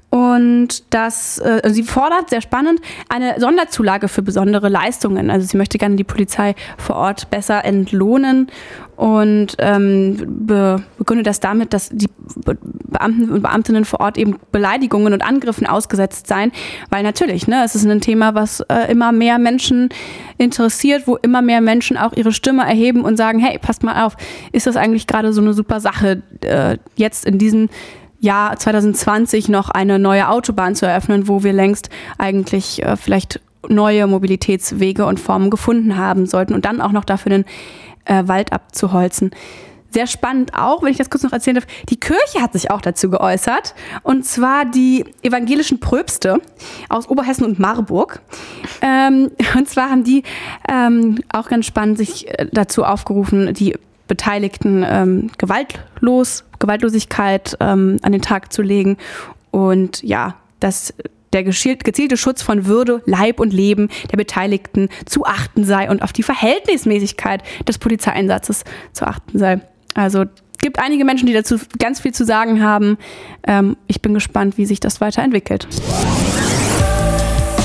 und 0.09 0.93
dass 0.93 1.37
äh, 1.37 1.61
sie 1.71 1.83
fordert, 1.83 2.29
sehr 2.29 2.41
spannend, 2.41 2.79
eine 3.09 3.39
Sonderzulage 3.39 4.07
für 4.07 4.21
besondere 4.21 4.67
Leistungen. 4.67 5.29
Also 5.29 5.45
sie 5.45 5.57
möchte 5.57 5.77
gerne 5.77 5.95
die 5.95 6.03
Polizei 6.03 6.55
vor 6.77 6.95
Ort 6.95 7.29
besser 7.29 7.63
entlohnen 7.63 8.47
und 8.95 9.55
ähm, 9.59 10.17
be 10.27 10.83
begründet 10.97 11.27
das 11.27 11.39
damit, 11.39 11.73
dass 11.73 11.89
die 11.89 12.09
Beamten 12.45 13.29
und 13.29 13.41
Beamtinnen 13.41 13.85
vor 13.85 14.01
Ort 14.01 14.17
eben 14.17 14.37
Beleidigungen 14.51 15.13
und 15.13 15.21
Angriffen 15.21 15.67
ausgesetzt 15.67 16.27
seien, 16.27 16.51
weil 16.89 17.03
natürlich, 17.03 17.47
ne, 17.47 17.63
es 17.63 17.75
ist 17.75 17.85
ein 17.85 18.01
Thema, 18.01 18.35
was 18.35 18.59
äh, 18.61 18.91
immer 18.91 19.11
mehr 19.11 19.37
Menschen 19.37 19.89
interessiert, 20.37 21.03
wo 21.05 21.15
immer 21.17 21.41
mehr 21.41 21.61
Menschen 21.61 21.97
auch 21.97 22.13
ihre 22.13 22.33
Stimme 22.33 22.63
erheben 22.63 23.01
und 23.05 23.15
sagen, 23.15 23.39
hey, 23.39 23.57
passt 23.57 23.83
mal 23.83 24.05
auf, 24.05 24.17
ist 24.51 24.67
das 24.67 24.75
eigentlich 24.75 25.07
gerade 25.07 25.31
so 25.31 25.41
eine 25.41 25.53
super 25.53 25.79
Sache, 25.79 26.21
äh, 26.41 26.77
jetzt 26.95 27.25
in 27.25 27.37
diesem 27.37 27.69
Jahr 28.19 28.57
2020 28.57 29.49
noch 29.49 29.69
eine 29.69 29.99
neue 29.99 30.29
Autobahn 30.29 30.75
zu 30.75 30.85
eröffnen, 30.85 31.27
wo 31.27 31.43
wir 31.43 31.53
längst 31.53 31.89
eigentlich 32.17 32.83
äh, 32.83 32.95
vielleicht 32.97 33.39
neue 33.67 34.07
Mobilitätswege 34.07 35.05
und 35.05 35.19
Formen 35.19 35.49
gefunden 35.49 35.97
haben 35.97 36.25
sollten 36.25 36.53
und 36.53 36.65
dann 36.65 36.81
auch 36.81 36.91
noch 36.91 37.05
dafür 37.05 37.29
den 37.29 37.45
äh, 38.05 38.27
Wald 38.27 38.53
abzuholzen. 38.53 39.31
Sehr 39.91 40.05
spannend 40.05 40.53
auch, 40.53 40.83
wenn 40.83 40.91
ich 40.91 40.97
das 40.97 41.09
kurz 41.09 41.23
noch 41.23 41.33
erzählen 41.33 41.55
darf, 41.55 41.67
die 41.89 41.99
Kirche 41.99 42.41
hat 42.41 42.53
sich 42.53 42.69
auch 42.69 42.81
dazu 42.81 43.09
geäußert. 43.09 43.73
Und 44.03 44.23
zwar 44.23 44.65
die 44.65 45.03
evangelischen 45.23 45.79
Pröpste 45.79 46.41
aus 46.89 47.09
Oberhessen 47.09 47.43
und 47.43 47.57
Marburg. 47.57 48.21
Ähm, 48.81 49.31
und 49.57 49.67
zwar 49.67 49.89
haben 49.89 50.03
die 50.03 50.23
ähm, 50.69 51.19
auch 51.33 51.49
ganz 51.49 51.65
spannend 51.65 51.97
sich 51.97 52.27
äh, 52.27 52.47
dazu 52.51 52.83
aufgerufen, 52.83 53.53
die 53.53 53.75
Beteiligten 54.09 54.85
ähm, 54.85 55.31
gewaltlos, 55.37 56.43
Gewaltlosigkeit 56.59 57.55
ähm, 57.61 57.97
an 58.01 58.11
den 58.11 58.21
Tag 58.21 58.51
zu 58.51 58.61
legen 58.61 58.97
und 59.51 60.03
ja, 60.03 60.35
dass 60.59 60.93
der 61.31 61.43
gezielte 61.43 62.17
Schutz 62.17 62.41
von 62.41 62.65
Würde, 62.65 63.01
Leib 63.05 63.39
und 63.39 63.53
Leben 63.53 63.89
der 64.11 64.17
Beteiligten 64.17 64.89
zu 65.05 65.25
achten 65.25 65.63
sei 65.63 65.89
und 65.89 66.01
auf 66.01 66.11
die 66.11 66.23
Verhältnismäßigkeit 66.23 67.43
des 67.67 67.77
Polizeieinsatzes 67.77 68.63
zu 68.93 69.05
achten 69.05 69.37
sei. 69.37 69.61
Also 69.93 70.25
gibt 70.59 70.79
einige 70.79 71.05
Menschen, 71.05 71.27
die 71.27 71.33
dazu 71.33 71.59
ganz 71.77 71.99
viel 71.99 72.13
zu 72.13 72.25
sagen 72.25 72.63
haben. 72.63 72.97
Ähm, 73.47 73.77
ich 73.87 74.01
bin 74.01 74.13
gespannt, 74.13 74.57
wie 74.57 74.65
sich 74.65 74.79
das 74.79 75.01
weiterentwickelt. 75.01 75.67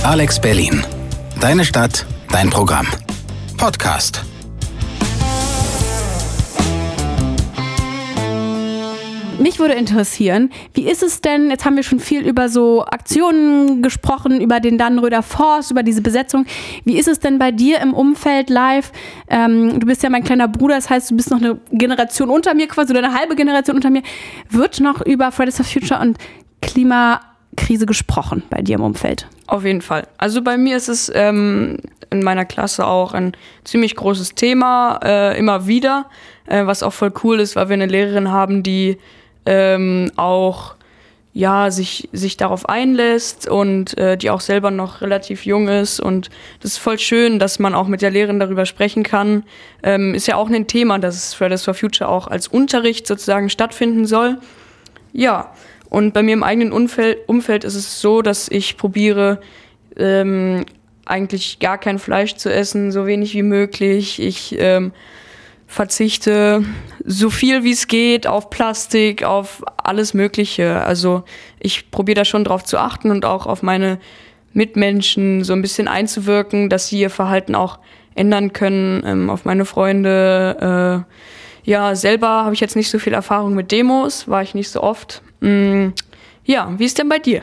Alex 0.02 0.38
Berlin. 0.38 0.84
Deine 1.40 1.64
Stadt, 1.64 2.06
dein 2.30 2.50
Programm. 2.50 2.86
Podcast. 3.56 4.24
Mich 9.38 9.58
würde 9.58 9.74
interessieren, 9.74 10.50
wie 10.74 10.88
ist 10.88 11.02
es 11.02 11.20
denn, 11.20 11.50
jetzt 11.50 11.64
haben 11.64 11.74
wir 11.76 11.82
schon 11.82 11.98
viel 11.98 12.26
über 12.26 12.48
so 12.48 12.84
Aktionen 12.84 13.82
gesprochen, 13.82 14.40
über 14.40 14.60
den 14.60 14.78
Dannröder 14.78 15.22
Forst, 15.22 15.72
über 15.72 15.82
diese 15.82 16.02
Besetzung. 16.02 16.46
Wie 16.84 16.96
ist 16.96 17.08
es 17.08 17.18
denn 17.18 17.38
bei 17.38 17.50
dir 17.50 17.80
im 17.80 17.94
Umfeld 17.94 18.48
live? 18.48 18.92
Ähm, 19.28 19.80
du 19.80 19.86
bist 19.86 20.02
ja 20.04 20.10
mein 20.10 20.22
kleiner 20.22 20.46
Bruder, 20.46 20.76
das 20.76 20.88
heißt, 20.88 21.10
du 21.10 21.16
bist 21.16 21.30
noch 21.30 21.38
eine 21.38 21.58
Generation 21.72 22.30
unter 22.30 22.54
mir 22.54 22.68
quasi 22.68 22.92
oder 22.92 23.04
eine 23.04 23.14
halbe 23.14 23.34
Generation 23.34 23.76
unter 23.76 23.90
mir. 23.90 24.02
Wird 24.50 24.80
noch 24.80 25.00
über 25.04 25.32
Fridays 25.32 25.56
for 25.56 25.66
Future 25.66 26.00
und 26.00 26.16
Klimakrise 26.62 27.86
gesprochen 27.86 28.44
bei 28.50 28.62
dir 28.62 28.76
im 28.76 28.82
Umfeld? 28.82 29.28
Auf 29.48 29.64
jeden 29.64 29.82
Fall. 29.82 30.06
Also 30.16 30.42
bei 30.42 30.56
mir 30.56 30.76
ist 30.76 30.88
es 30.88 31.10
ähm, 31.12 31.78
in 32.10 32.22
meiner 32.22 32.44
Klasse 32.44 32.86
auch 32.86 33.12
ein 33.12 33.32
ziemlich 33.64 33.96
großes 33.96 34.36
Thema, 34.36 35.00
äh, 35.02 35.38
immer 35.38 35.66
wieder, 35.66 36.06
äh, 36.46 36.64
was 36.66 36.82
auch 36.82 36.92
voll 36.92 37.12
cool 37.24 37.40
ist, 37.40 37.56
weil 37.56 37.68
wir 37.68 37.74
eine 37.74 37.86
Lehrerin 37.86 38.30
haben, 38.30 38.62
die 38.62 38.98
ähm, 39.46 40.10
auch 40.16 40.74
ja, 41.36 41.72
sich, 41.72 42.08
sich 42.12 42.36
darauf 42.36 42.68
einlässt 42.68 43.48
und 43.48 43.98
äh, 43.98 44.16
die 44.16 44.30
auch 44.30 44.40
selber 44.40 44.70
noch 44.70 45.00
relativ 45.00 45.44
jung 45.44 45.66
ist. 45.66 45.98
Und 45.98 46.30
das 46.60 46.72
ist 46.72 46.78
voll 46.78 46.98
schön, 47.00 47.40
dass 47.40 47.58
man 47.58 47.74
auch 47.74 47.88
mit 47.88 48.02
der 48.02 48.12
Lehrerin 48.12 48.38
darüber 48.38 48.66
sprechen 48.66 49.02
kann. 49.02 49.42
Ähm, 49.82 50.14
ist 50.14 50.28
ja 50.28 50.36
auch 50.36 50.48
ein 50.48 50.68
Thema, 50.68 51.00
dass 51.00 51.34
Fridays 51.34 51.64
for 51.64 51.74
Future 51.74 52.08
auch 52.08 52.28
als 52.28 52.46
Unterricht 52.46 53.08
sozusagen 53.08 53.50
stattfinden 53.50 54.06
soll. 54.06 54.38
Ja, 55.12 55.52
und 55.90 56.14
bei 56.14 56.22
mir 56.22 56.34
im 56.34 56.44
eigenen 56.44 56.72
Umfeld, 56.72 57.28
Umfeld 57.28 57.64
ist 57.64 57.74
es 57.74 58.00
so, 58.00 58.22
dass 58.22 58.48
ich 58.48 58.76
probiere, 58.76 59.40
ähm, 59.96 60.64
eigentlich 61.04 61.58
gar 61.58 61.78
kein 61.78 61.98
Fleisch 61.98 62.36
zu 62.36 62.52
essen, 62.52 62.92
so 62.92 63.06
wenig 63.06 63.34
wie 63.34 63.42
möglich. 63.42 64.22
Ich 64.22 64.54
ähm, 64.58 64.92
verzichte 65.66 66.64
so 67.04 67.30
viel 67.30 67.64
wie 67.64 67.72
es 67.72 67.86
geht 67.86 68.26
auf 68.26 68.50
Plastik, 68.50 69.24
auf 69.24 69.62
alles 69.76 70.14
Mögliche. 70.14 70.82
Also 70.82 71.24
ich 71.60 71.90
probiere 71.90 72.16
da 72.16 72.24
schon 72.24 72.44
drauf 72.44 72.64
zu 72.64 72.78
achten 72.78 73.10
und 73.10 73.24
auch 73.24 73.46
auf 73.46 73.62
meine 73.62 73.98
Mitmenschen 74.52 75.44
so 75.44 75.52
ein 75.52 75.62
bisschen 75.62 75.88
einzuwirken, 75.88 76.70
dass 76.70 76.88
sie 76.88 77.00
ihr 77.00 77.10
Verhalten 77.10 77.54
auch 77.54 77.78
ändern 78.14 78.52
können, 78.52 79.02
ähm, 79.04 79.30
auf 79.30 79.44
meine 79.44 79.64
Freunde. 79.64 81.04
Äh, 81.06 81.70
ja, 81.70 81.94
selber 81.94 82.28
habe 82.28 82.54
ich 82.54 82.60
jetzt 82.60 82.76
nicht 82.76 82.90
so 82.90 82.98
viel 82.98 83.12
Erfahrung 83.12 83.54
mit 83.54 83.72
Demos, 83.72 84.28
war 84.28 84.42
ich 84.42 84.54
nicht 84.54 84.70
so 84.70 84.82
oft. 84.82 85.22
Mm, 85.40 85.88
ja, 86.44 86.72
wie 86.78 86.84
ist 86.84 86.98
denn 86.98 87.08
bei 87.08 87.18
dir? 87.18 87.42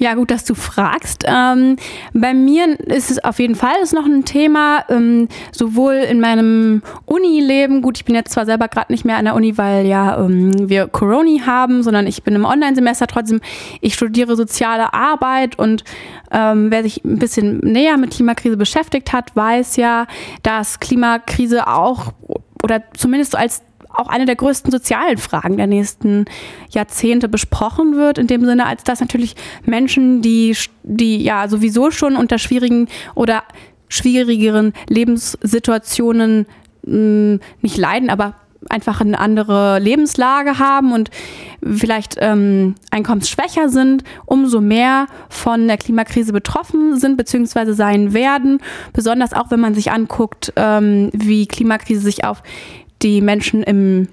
Ja, 0.00 0.14
gut, 0.14 0.30
dass 0.30 0.46
du 0.46 0.54
fragst. 0.54 1.24
Ähm, 1.26 1.76
bei 2.14 2.32
mir 2.32 2.80
ist 2.88 3.10
es 3.10 3.22
auf 3.22 3.38
jeden 3.38 3.54
Fall 3.54 3.74
ist 3.82 3.92
noch 3.92 4.06
ein 4.06 4.24
Thema, 4.24 4.82
ähm, 4.88 5.28
sowohl 5.52 5.92
in 5.92 6.20
meinem 6.20 6.80
Uni-Leben, 7.04 7.82
gut, 7.82 7.98
ich 7.98 8.06
bin 8.06 8.14
jetzt 8.14 8.32
zwar 8.32 8.46
selber 8.46 8.68
gerade 8.68 8.90
nicht 8.90 9.04
mehr 9.04 9.18
an 9.18 9.26
der 9.26 9.34
Uni, 9.34 9.58
weil 9.58 9.84
ja 9.84 10.18
ähm, 10.18 10.70
wir 10.70 10.88
Corona 10.88 11.44
haben, 11.44 11.82
sondern 11.82 12.06
ich 12.06 12.22
bin 12.22 12.34
im 12.34 12.46
Online-Semester 12.46 13.08
trotzdem, 13.08 13.42
ich 13.82 13.94
studiere 13.94 14.36
soziale 14.36 14.94
Arbeit 14.94 15.58
und 15.58 15.84
ähm, 16.30 16.70
wer 16.70 16.82
sich 16.82 17.04
ein 17.04 17.18
bisschen 17.18 17.58
näher 17.58 17.98
mit 17.98 18.12
Klimakrise 18.12 18.56
beschäftigt 18.56 19.12
hat, 19.12 19.36
weiß 19.36 19.76
ja, 19.76 20.06
dass 20.42 20.80
Klimakrise 20.80 21.66
auch 21.66 22.14
oder 22.62 22.84
zumindest 22.94 23.36
als 23.36 23.60
auch 23.94 24.08
eine 24.08 24.26
der 24.26 24.36
größten 24.36 24.70
sozialen 24.70 25.18
Fragen 25.18 25.56
der 25.56 25.66
nächsten 25.66 26.24
Jahrzehnte 26.70 27.28
besprochen 27.28 27.96
wird, 27.96 28.18
in 28.18 28.26
dem 28.26 28.44
Sinne, 28.44 28.66
als 28.66 28.84
dass 28.84 29.00
natürlich 29.00 29.34
Menschen, 29.64 30.22
die, 30.22 30.56
die 30.82 31.22
ja 31.22 31.48
sowieso 31.48 31.90
schon 31.90 32.16
unter 32.16 32.38
schwierigen 32.38 32.88
oder 33.14 33.42
schwierigeren 33.88 34.72
Lebenssituationen 34.88 36.46
mh, 36.84 36.92
hm, 36.92 37.40
nicht 37.60 37.76
leiden, 37.76 38.10
aber 38.10 38.34
einfach 38.68 39.00
eine 39.00 39.18
andere 39.18 39.78
Lebenslage 39.78 40.58
haben 40.58 40.92
und 40.92 41.10
vielleicht 41.62 42.16
ähm, 42.20 42.74
einkommensschwächer 42.90 43.68
sind, 43.68 44.04
umso 44.26 44.60
mehr 44.60 45.06
von 45.28 45.66
der 45.66 45.78
Klimakrise 45.78 46.32
betroffen 46.32 46.98
sind 46.98 47.16
bzw. 47.16 47.72
sein 47.72 48.12
werden. 48.12 48.60
Besonders 48.92 49.32
auch, 49.32 49.50
wenn 49.50 49.60
man 49.60 49.74
sich 49.74 49.90
anguckt, 49.90 50.52
ähm, 50.56 51.10
wie 51.12 51.46
Klimakrise 51.46 52.02
sich 52.02 52.24
auf 52.24 52.42
die 53.02 53.20
Menschen 53.20 53.62
im 53.62 54.08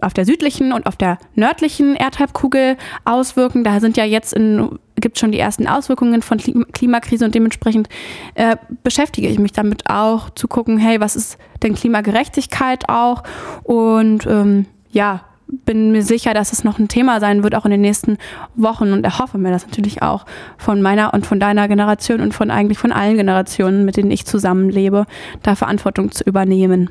auf 0.00 0.14
der 0.14 0.24
südlichen 0.24 0.72
und 0.72 0.86
auf 0.86 0.96
der 0.96 1.18
nördlichen 1.34 1.94
Erdhalbkugel 1.94 2.76
auswirken. 3.04 3.64
Da 3.64 3.80
sind 3.80 3.96
ja 3.96 4.04
jetzt 4.04 4.32
in, 4.32 4.78
gibt 4.96 5.18
schon 5.18 5.32
die 5.32 5.38
ersten 5.38 5.66
Auswirkungen 5.66 6.22
von 6.22 6.38
Klimakrise 6.38 7.24
und 7.24 7.34
dementsprechend 7.34 7.88
äh, 8.34 8.56
beschäftige 8.82 9.28
ich 9.28 9.38
mich 9.38 9.52
damit 9.52 9.88
auch 9.88 10.30
zu 10.30 10.48
gucken, 10.48 10.78
hey, 10.78 11.00
was 11.00 11.16
ist 11.16 11.38
denn 11.62 11.74
Klimagerechtigkeit 11.74 12.88
auch? 12.88 13.22
Und 13.62 14.26
ähm, 14.26 14.66
ja, 14.90 15.22
bin 15.48 15.92
mir 15.92 16.02
sicher, 16.02 16.34
dass 16.34 16.52
es 16.52 16.64
noch 16.64 16.78
ein 16.78 16.88
Thema 16.88 17.20
sein 17.20 17.44
wird, 17.44 17.54
auch 17.54 17.64
in 17.64 17.70
den 17.70 17.80
nächsten 17.80 18.18
Wochen 18.56 18.92
und 18.92 19.04
erhoffe 19.04 19.38
mir 19.38 19.52
das 19.52 19.66
natürlich 19.66 20.02
auch 20.02 20.26
von 20.58 20.82
meiner 20.82 21.14
und 21.14 21.24
von 21.24 21.38
deiner 21.38 21.68
Generation 21.68 22.20
und 22.20 22.34
von 22.34 22.50
eigentlich 22.50 22.78
von 22.78 22.90
allen 22.90 23.16
Generationen, 23.16 23.84
mit 23.84 23.96
denen 23.96 24.10
ich 24.10 24.26
zusammenlebe, 24.26 25.06
da 25.42 25.54
Verantwortung 25.54 26.10
zu 26.10 26.24
übernehmen. 26.24 26.90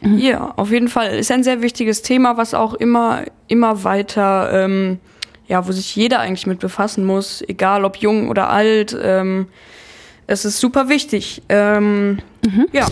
Mhm. 0.00 0.18
Ja, 0.18 0.52
auf 0.56 0.70
jeden 0.70 0.88
Fall 0.88 1.16
ist 1.16 1.30
ein 1.30 1.44
sehr 1.44 1.62
wichtiges 1.62 2.02
Thema, 2.02 2.36
was 2.36 2.54
auch 2.54 2.74
immer, 2.74 3.22
immer 3.48 3.84
weiter, 3.84 4.50
ähm, 4.52 4.98
ja, 5.48 5.66
wo 5.66 5.72
sich 5.72 5.94
jeder 5.94 6.20
eigentlich 6.20 6.46
mit 6.46 6.58
befassen 6.58 7.04
muss, 7.04 7.42
egal 7.46 7.84
ob 7.84 7.96
jung 7.96 8.28
oder 8.28 8.50
alt. 8.50 8.96
Ähm, 9.00 9.46
es 10.26 10.44
ist 10.44 10.58
super 10.58 10.88
wichtig. 10.88 11.42
Ähm, 11.48 12.18
mhm. 12.44 12.66
Ja. 12.72 12.86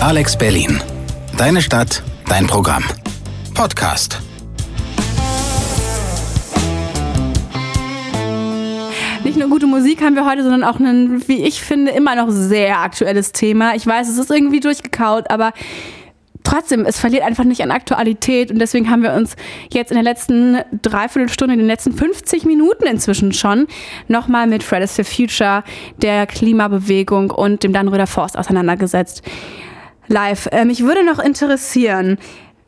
Alex 0.00 0.36
Berlin. 0.36 0.80
Deine 1.36 1.62
Stadt, 1.62 2.02
dein 2.28 2.46
Programm. 2.46 2.84
Podcast. 3.54 4.20
Nur 9.38 9.48
gute 9.48 9.66
Musik 9.66 10.02
haben 10.02 10.14
wir 10.14 10.26
heute, 10.26 10.42
sondern 10.42 10.64
auch 10.64 10.78
ein, 10.78 11.26
wie 11.28 11.44
ich 11.44 11.62
finde, 11.62 11.92
immer 11.92 12.14
noch 12.16 12.28
sehr 12.30 12.80
aktuelles 12.80 13.32
Thema. 13.32 13.74
Ich 13.74 13.86
weiß, 13.86 14.08
es 14.08 14.18
ist 14.18 14.30
irgendwie 14.30 14.60
durchgekaut, 14.60 15.30
aber 15.30 15.52
trotzdem, 16.44 16.84
es 16.84 16.98
verliert 16.98 17.22
einfach 17.22 17.44
nicht 17.44 17.62
an 17.62 17.70
Aktualität 17.70 18.50
und 18.50 18.58
deswegen 18.58 18.90
haben 18.90 19.02
wir 19.02 19.12
uns 19.12 19.36
jetzt 19.72 19.90
in 19.90 19.96
der 19.96 20.04
letzten 20.04 20.58
Dreiviertelstunde, 20.82 21.54
in 21.54 21.60
den 21.60 21.66
letzten 21.66 21.92
50 21.92 22.44
Minuten 22.44 22.86
inzwischen 22.86 23.32
schon 23.32 23.66
nochmal 24.08 24.46
mit 24.46 24.62
Fridays 24.62 24.96
for 24.96 25.04
Future, 25.04 25.62
der 25.98 26.26
Klimabewegung 26.26 27.30
und 27.30 27.62
dem 27.62 27.72
Dannröder 27.72 28.06
Forst 28.06 28.38
auseinandergesetzt. 28.38 29.22
Live. 30.08 30.48
Mich 30.64 30.82
würde 30.82 31.04
noch 31.04 31.18
interessieren, 31.18 32.16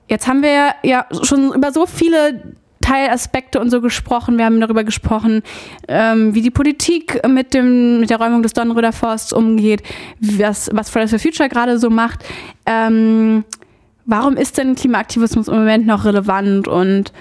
jetzt 0.09 0.29
haben 0.29 0.43
wir 0.43 0.75
ja 0.83 1.07
schon 1.23 1.55
über 1.55 1.73
so 1.73 1.87
viele 1.87 2.55
Teilaspekte 2.91 3.61
und 3.61 3.71
so 3.71 3.81
gesprochen. 3.81 4.37
Wir 4.37 4.45
haben 4.47 4.61
darüber 4.61 4.83
gesprochen, 4.83 5.43
ähm, 5.87 6.35
wie 6.35 6.43
die 6.43 6.51
Politik 6.51 7.21
mit, 7.29 7.55
dem, 7.55 8.01
mit 8.01 8.11
der 8.11 8.19
Räumung 8.19 8.43
des 8.43 8.53
Donnenröder 8.53 8.93
Forsts 8.93 9.33
umgeht, 9.33 9.83
was, 10.19 10.71
was 10.73 10.91
Fridays 10.91 11.11
for 11.11 11.21
Future 11.21 11.49
gerade 11.49 11.79
so 11.79 11.89
macht. 11.89 12.25
Ähm, 12.67 13.45
warum 14.07 14.37
ist 14.37 14.59
denn 14.59 14.75
Klimaaktivismus 14.75 15.47
im 15.47 15.55
Moment 15.55 15.87
noch 15.87 16.05
relevant 16.05 16.67
und 16.67 17.13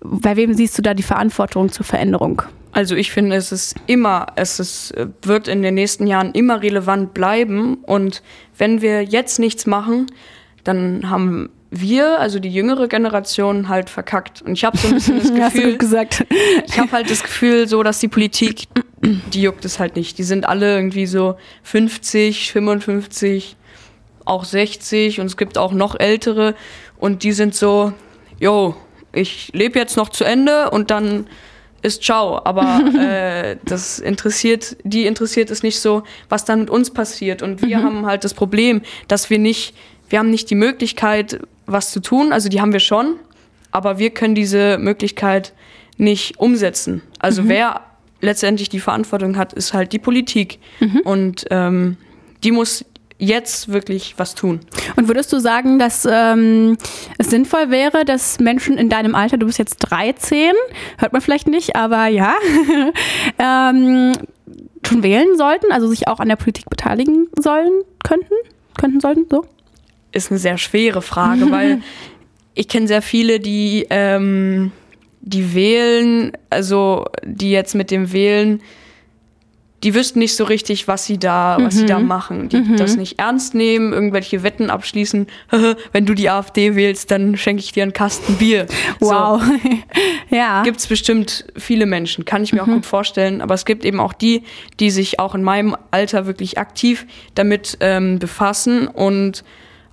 bei 0.00 0.34
wem 0.34 0.54
siehst 0.54 0.76
du 0.76 0.82
da 0.82 0.92
die 0.92 1.04
Verantwortung 1.04 1.70
zur 1.70 1.86
Veränderung? 1.86 2.42
Also 2.72 2.96
ich 2.96 3.12
finde, 3.12 3.36
es 3.36 3.52
ist 3.52 3.76
immer, 3.86 4.26
es 4.34 4.58
ist, 4.58 4.92
wird 5.22 5.46
in 5.46 5.62
den 5.62 5.74
nächsten 5.74 6.08
Jahren 6.08 6.32
immer 6.32 6.62
relevant 6.62 7.14
bleiben. 7.14 7.76
Und 7.84 8.22
wenn 8.58 8.80
wir 8.80 9.04
jetzt 9.04 9.38
nichts 9.38 9.66
machen, 9.66 10.06
dann 10.64 11.08
haben 11.08 11.50
wir, 11.74 12.20
also 12.20 12.38
die 12.38 12.50
jüngere 12.50 12.86
Generation, 12.86 13.68
halt 13.68 13.88
verkackt. 13.88 14.42
Und 14.42 14.52
ich 14.52 14.64
habe 14.64 14.76
so 14.76 14.88
ein 14.88 14.94
bisschen 14.94 15.18
das 15.18 15.34
Gefühl, 15.54 15.78
gesagt. 15.78 16.24
ich 16.66 16.78
habe 16.78 16.92
halt 16.92 17.10
das 17.10 17.22
Gefühl, 17.22 17.66
so 17.66 17.82
dass 17.82 17.98
die 17.98 18.08
Politik, 18.08 18.68
die 19.00 19.42
juckt 19.42 19.64
es 19.64 19.80
halt 19.80 19.96
nicht. 19.96 20.18
Die 20.18 20.22
sind 20.22 20.46
alle 20.46 20.76
irgendwie 20.76 21.06
so 21.06 21.36
50, 21.62 22.52
55, 22.52 23.56
auch 24.26 24.44
60 24.44 25.20
und 25.20 25.26
es 25.26 25.38
gibt 25.38 25.56
auch 25.56 25.72
noch 25.72 25.98
ältere 25.98 26.54
und 26.98 27.22
die 27.22 27.32
sind 27.32 27.54
so, 27.54 27.94
yo, 28.38 28.76
ich 29.12 29.50
lebe 29.54 29.78
jetzt 29.78 29.96
noch 29.96 30.10
zu 30.10 30.24
Ende 30.24 30.70
und 30.70 30.90
dann 30.90 31.26
ist 31.80 32.02
ciao. 32.02 32.38
Aber 32.44 32.82
äh, 32.98 33.56
das 33.64 33.98
interessiert, 33.98 34.76
die 34.84 35.06
interessiert 35.06 35.50
es 35.50 35.62
nicht 35.62 35.80
so, 35.80 36.02
was 36.28 36.44
dann 36.44 36.60
mit 36.60 36.70
uns 36.70 36.90
passiert. 36.90 37.40
Und 37.40 37.62
wir 37.62 37.78
mhm. 37.78 37.82
haben 37.82 38.06
halt 38.06 38.24
das 38.24 38.34
Problem, 38.34 38.82
dass 39.08 39.30
wir 39.30 39.38
nicht, 39.38 39.74
wir 40.10 40.18
haben 40.18 40.30
nicht 40.30 40.50
die 40.50 40.54
Möglichkeit, 40.54 41.40
was 41.66 41.90
zu 41.90 42.00
tun. 42.00 42.32
Also 42.32 42.48
die 42.48 42.60
haben 42.60 42.72
wir 42.72 42.80
schon, 42.80 43.16
aber 43.70 43.98
wir 43.98 44.10
können 44.10 44.34
diese 44.34 44.78
Möglichkeit 44.78 45.52
nicht 45.96 46.38
umsetzen. 46.38 47.02
Also 47.18 47.42
mhm. 47.42 47.48
wer 47.48 47.80
letztendlich 48.20 48.68
die 48.68 48.80
Verantwortung 48.80 49.36
hat, 49.36 49.52
ist 49.52 49.74
halt 49.74 49.92
die 49.92 49.98
Politik. 49.98 50.58
Mhm. 50.80 51.00
Und 51.04 51.44
ähm, 51.50 51.96
die 52.44 52.52
muss 52.52 52.84
jetzt 53.18 53.72
wirklich 53.72 54.14
was 54.16 54.34
tun. 54.34 54.60
Und 54.96 55.06
würdest 55.06 55.32
du 55.32 55.38
sagen, 55.38 55.78
dass 55.78 56.06
ähm, 56.10 56.76
es 57.18 57.30
sinnvoll 57.30 57.70
wäre, 57.70 58.04
dass 58.04 58.40
Menschen 58.40 58.78
in 58.78 58.88
deinem 58.88 59.14
Alter, 59.14 59.38
du 59.38 59.46
bist 59.46 59.58
jetzt 59.58 59.76
13, 59.78 60.52
hört 60.98 61.12
man 61.12 61.22
vielleicht 61.22 61.46
nicht, 61.46 61.76
aber 61.76 62.08
ja, 62.08 62.34
ähm, 63.38 64.14
schon 64.84 65.02
wählen 65.04 65.36
sollten, 65.36 65.70
also 65.70 65.86
sich 65.86 66.08
auch 66.08 66.18
an 66.18 66.28
der 66.28 66.36
Politik 66.36 66.68
beteiligen 66.68 67.28
sollen, 67.38 67.82
könnten, 68.02 68.34
könnten, 68.76 69.00
sollten, 69.00 69.26
so? 69.30 69.44
Ist 70.12 70.30
eine 70.30 70.38
sehr 70.38 70.58
schwere 70.58 71.02
Frage, 71.02 71.50
weil 71.50 71.80
ich 72.54 72.68
kenne 72.68 72.86
sehr 72.86 73.02
viele, 73.02 73.40
die, 73.40 73.86
ähm, 73.90 74.72
die 75.20 75.54
wählen, 75.54 76.32
also 76.50 77.06
die 77.24 77.50
jetzt 77.50 77.74
mit 77.74 77.90
dem 77.90 78.12
Wählen 78.12 78.62
die 79.82 79.94
wüssten 79.96 80.20
nicht 80.20 80.36
so 80.36 80.44
richtig, 80.44 80.86
was 80.86 81.06
sie 81.06 81.18
da, 81.18 81.56
was 81.60 81.74
sie 81.74 81.86
da 81.86 81.98
Mhm. 81.98 82.06
machen. 82.06 82.48
Die 82.48 82.76
das 82.76 82.96
nicht 82.96 83.18
ernst 83.18 83.54
nehmen, 83.54 83.92
irgendwelche 83.92 84.44
Wetten 84.44 84.70
abschließen. 84.70 85.26
Wenn 85.92 86.06
du 86.06 86.14
die 86.14 86.30
AfD 86.30 86.76
wählst, 86.76 87.10
dann 87.10 87.36
schenke 87.36 87.62
ich 87.62 87.72
dir 87.72 87.82
einen 87.82 87.92
Kasten 87.92 88.34
Bier. 88.34 88.66
Wow. 89.00 89.42
ja. 90.30 90.58
So, 90.60 90.64
gibt's 90.64 90.86
bestimmt 90.86 91.46
viele 91.56 91.86
Menschen, 91.86 92.24
kann 92.24 92.44
ich 92.44 92.52
mir 92.52 92.62
auch 92.62 92.66
gut 92.68 92.86
vorstellen. 92.86 93.40
Aber 93.40 93.54
es 93.54 93.64
gibt 93.64 93.84
eben 93.84 93.98
auch 93.98 94.12
die, 94.12 94.44
die 94.78 94.90
sich 94.90 95.18
auch 95.18 95.34
in 95.34 95.42
meinem 95.42 95.76
Alter 95.90 96.26
wirklich 96.26 96.58
aktiv 96.58 97.04
damit 97.34 97.78
ähm, 97.80 98.20
befassen 98.20 98.86
und 98.86 99.42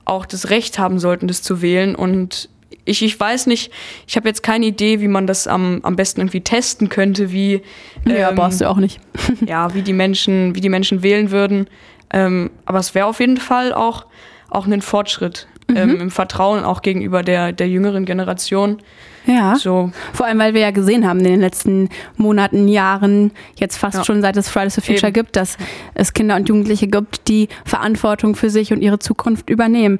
auch 0.10 0.26
das 0.26 0.50
Recht 0.50 0.80
haben 0.80 1.00
sollten, 1.00 1.28
das 1.28 1.42
zu 1.42 1.62
wählen. 1.62 1.96
Und 1.96 2.50
ich, 2.86 3.04
ich 3.04 3.20
weiß 3.20 3.48
nicht, 3.48 3.72
ich 4.08 4.16
habe 4.16 4.28
jetzt 4.28 4.44
keine 4.44 4.66
Idee, 4.66 5.00
wie 5.00 5.08
man 5.08 5.28
das 5.28 5.48
am, 5.48 5.80
am 5.84 5.96
besten 5.96 6.22
irgendwie 6.22 6.42
testen 6.42 6.90
könnte, 6.90 7.32
wie 7.32 7.62
ja, 8.06 8.30
ähm, 8.30 8.36
brauchst 8.36 8.62
du 8.62 8.70
auch 8.70 8.78
nicht. 8.78 9.00
ja, 9.46 9.74
wie 9.74 9.82
die 9.82 9.94
Menschen, 9.94 10.56
wie 10.56 10.62
die 10.62 10.70
Menschen 10.70 11.04
wählen 11.04 11.32
würden. 11.32 11.68
Ähm, 12.12 12.50
aber 12.66 12.80
es 12.80 12.96
wäre 12.96 13.06
auf 13.06 13.20
jeden 13.20 13.38
Fall 13.38 13.74
auch, 13.74 14.08
auch 14.50 14.66
ein 14.66 14.82
Fortschritt 14.82 15.48
ähm, 15.76 16.02
im 16.02 16.12
Vertrauen 16.12 16.64
auch 16.64 16.82
gegenüber 16.82 17.22
der, 17.22 17.52
der 17.52 17.70
jüngeren 17.70 18.06
Generation. 18.06 18.80
Ja. 19.26 19.56
So, 19.56 19.92
Vor 20.14 20.26
allem, 20.26 20.40
weil 20.40 20.54
wir 20.54 20.62
ja 20.62 20.72
gesehen 20.72 21.08
haben 21.08 21.20
in 21.20 21.26
den 21.26 21.40
letzten 21.42 21.90
Monaten, 22.18 22.68
Jahren, 22.68 23.32
jetzt 23.56 23.78
fast 23.78 23.98
Ja. 23.98 24.04
schon 24.06 24.22
seit 24.22 24.38
es 24.38 24.50
Fridays 24.50 24.76
for 24.76 24.84
Future 24.84 25.08
Eben. 25.08 25.14
gibt, 25.14 25.36
dass 25.36 25.58
es 25.94 26.14
Kinder 26.14 26.36
und 26.36 26.50
Jugendliche 26.50 26.88
gibt, 26.88 27.28
die 27.28 27.48
Verantwortung 27.66 28.36
für 28.36 28.50
sich 28.50 28.74
und 28.74 28.82
ihre 28.82 29.00
Zukunft 29.00 29.50
übernehmen. 29.50 30.00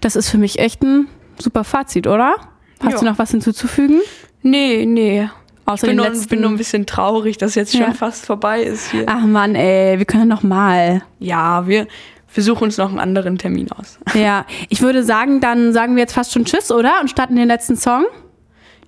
Das 0.00 0.16
ist 0.16 0.28
für 0.30 0.38
mich 0.38 0.58
echt 0.58 0.82
ein 0.82 1.08
super 1.38 1.64
Fazit, 1.64 2.06
oder? 2.06 2.36
Hast 2.82 2.92
Ja. 2.94 2.98
du 3.00 3.04
noch 3.04 3.18
was 3.18 3.30
hinzuzufügen? 3.30 4.00
nee, 4.42 4.84
nee. 4.86 5.28
Ich 5.62 5.72
Außer 5.74 5.86
bin 5.86 5.96
den 5.98 6.04
nur, 6.04 6.08
letzten... 6.08 6.28
bin 6.30 6.40
nur 6.40 6.50
ein 6.50 6.56
bisschen 6.56 6.86
traurig, 6.86 7.38
dass 7.38 7.54
jetzt 7.54 7.74
Ja. 7.74 7.84
schon 7.84 7.94
fast 7.94 8.26
vorbei 8.26 8.62
ist 8.62 8.90
hier. 8.90 9.04
Ach 9.06 9.24
Mann, 9.24 9.54
ey, 9.54 9.98
wir 9.98 10.04
können 10.06 10.26
noch 10.28 10.42
mal. 10.42 11.02
Ja, 11.20 11.66
wir, 11.68 11.86
wir 12.34 12.42
suchen 12.42 12.64
uns 12.64 12.76
noch 12.78 12.88
einen 12.88 12.98
anderen 12.98 13.38
Termin 13.38 13.70
aus. 13.70 13.98
Ja, 14.14 14.46
ich 14.68 14.80
würde 14.82 15.04
sagen, 15.04 15.40
dann 15.40 15.72
sagen 15.72 15.94
wir 15.94 16.00
jetzt 16.00 16.14
fast 16.14 16.32
schon 16.32 16.44
Tschüss, 16.44 16.72
oder? 16.72 16.94
Und 17.00 17.08
starten 17.10 17.36
den 17.36 17.46
letzten 17.46 17.76
Song, 17.76 18.04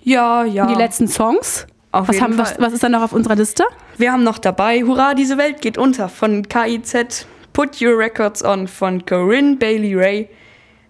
Ja, 0.03 0.43
ja. 0.43 0.67
die 0.67 0.75
letzten 0.75 1.07
Songs. 1.07 1.65
Auf 1.91 2.07
Was, 2.07 2.15
jeden 2.15 2.23
haben, 2.23 2.37
was, 2.37 2.51
Fall. 2.53 2.65
was 2.65 2.73
ist 2.73 2.83
dann 2.83 2.91
noch 2.93 3.03
auf 3.03 3.13
unserer 3.13 3.35
Liste? 3.35 3.63
Wir 3.97 4.11
haben 4.11 4.23
noch 4.23 4.39
dabei 4.39 4.81
Hurra, 4.81 5.13
diese 5.13 5.37
Welt 5.37 5.61
geht 5.61 5.77
unter 5.77 6.09
von 6.09 6.47
KIZ, 6.47 7.27
Put 7.53 7.79
Your 7.81 7.97
Records 7.97 8.43
On 8.43 8.67
von 8.67 9.05
Corinne 9.05 9.57
Bailey 9.57 9.95
Ray, 9.95 10.29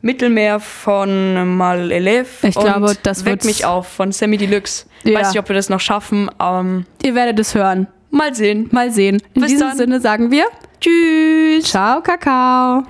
Mittelmeer 0.01 0.61
von 0.61 1.57
Mal 1.57 1.91
Elef 1.91 2.43
Ich 2.43 2.55
glaube, 2.55 2.95
das 3.03 3.25
Weck 3.25 3.43
mich 3.43 3.65
auf 3.65 3.87
von 3.87 4.11
Sammy 4.13 4.37
Deluxe. 4.37 4.85
Ja. 5.03 5.19
Weiß 5.19 5.29
nicht, 5.29 5.39
ob 5.39 5.49
wir 5.49 5.55
das 5.55 5.69
noch 5.69 5.81
schaffen. 5.81 6.31
Ähm, 6.41 6.85
Ihr 7.03 7.15
werdet 7.15 7.37
es 7.39 7.53
hören. 7.53 7.87
mal 8.09 8.33
sehen. 8.33 8.69
Mal 8.71 8.89
sehen. 8.91 9.21
In 9.33 9.41
Bis 9.41 9.51
diesem 9.51 9.67
dann. 9.69 9.77
Sinne 9.77 9.99
sagen 9.99 10.31
wir 10.31 10.45
Tschüss. 10.79 11.65
Ciao, 11.65 12.01
Kakao. 12.01 12.83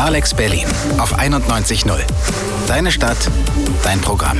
Alex 0.00 0.32
Berlin 0.32 0.66
auf 0.96 1.18
91.0. 1.18 2.00
Deine 2.66 2.90
Stadt, 2.90 3.18
dein 3.84 4.00
Programm. 4.00 4.38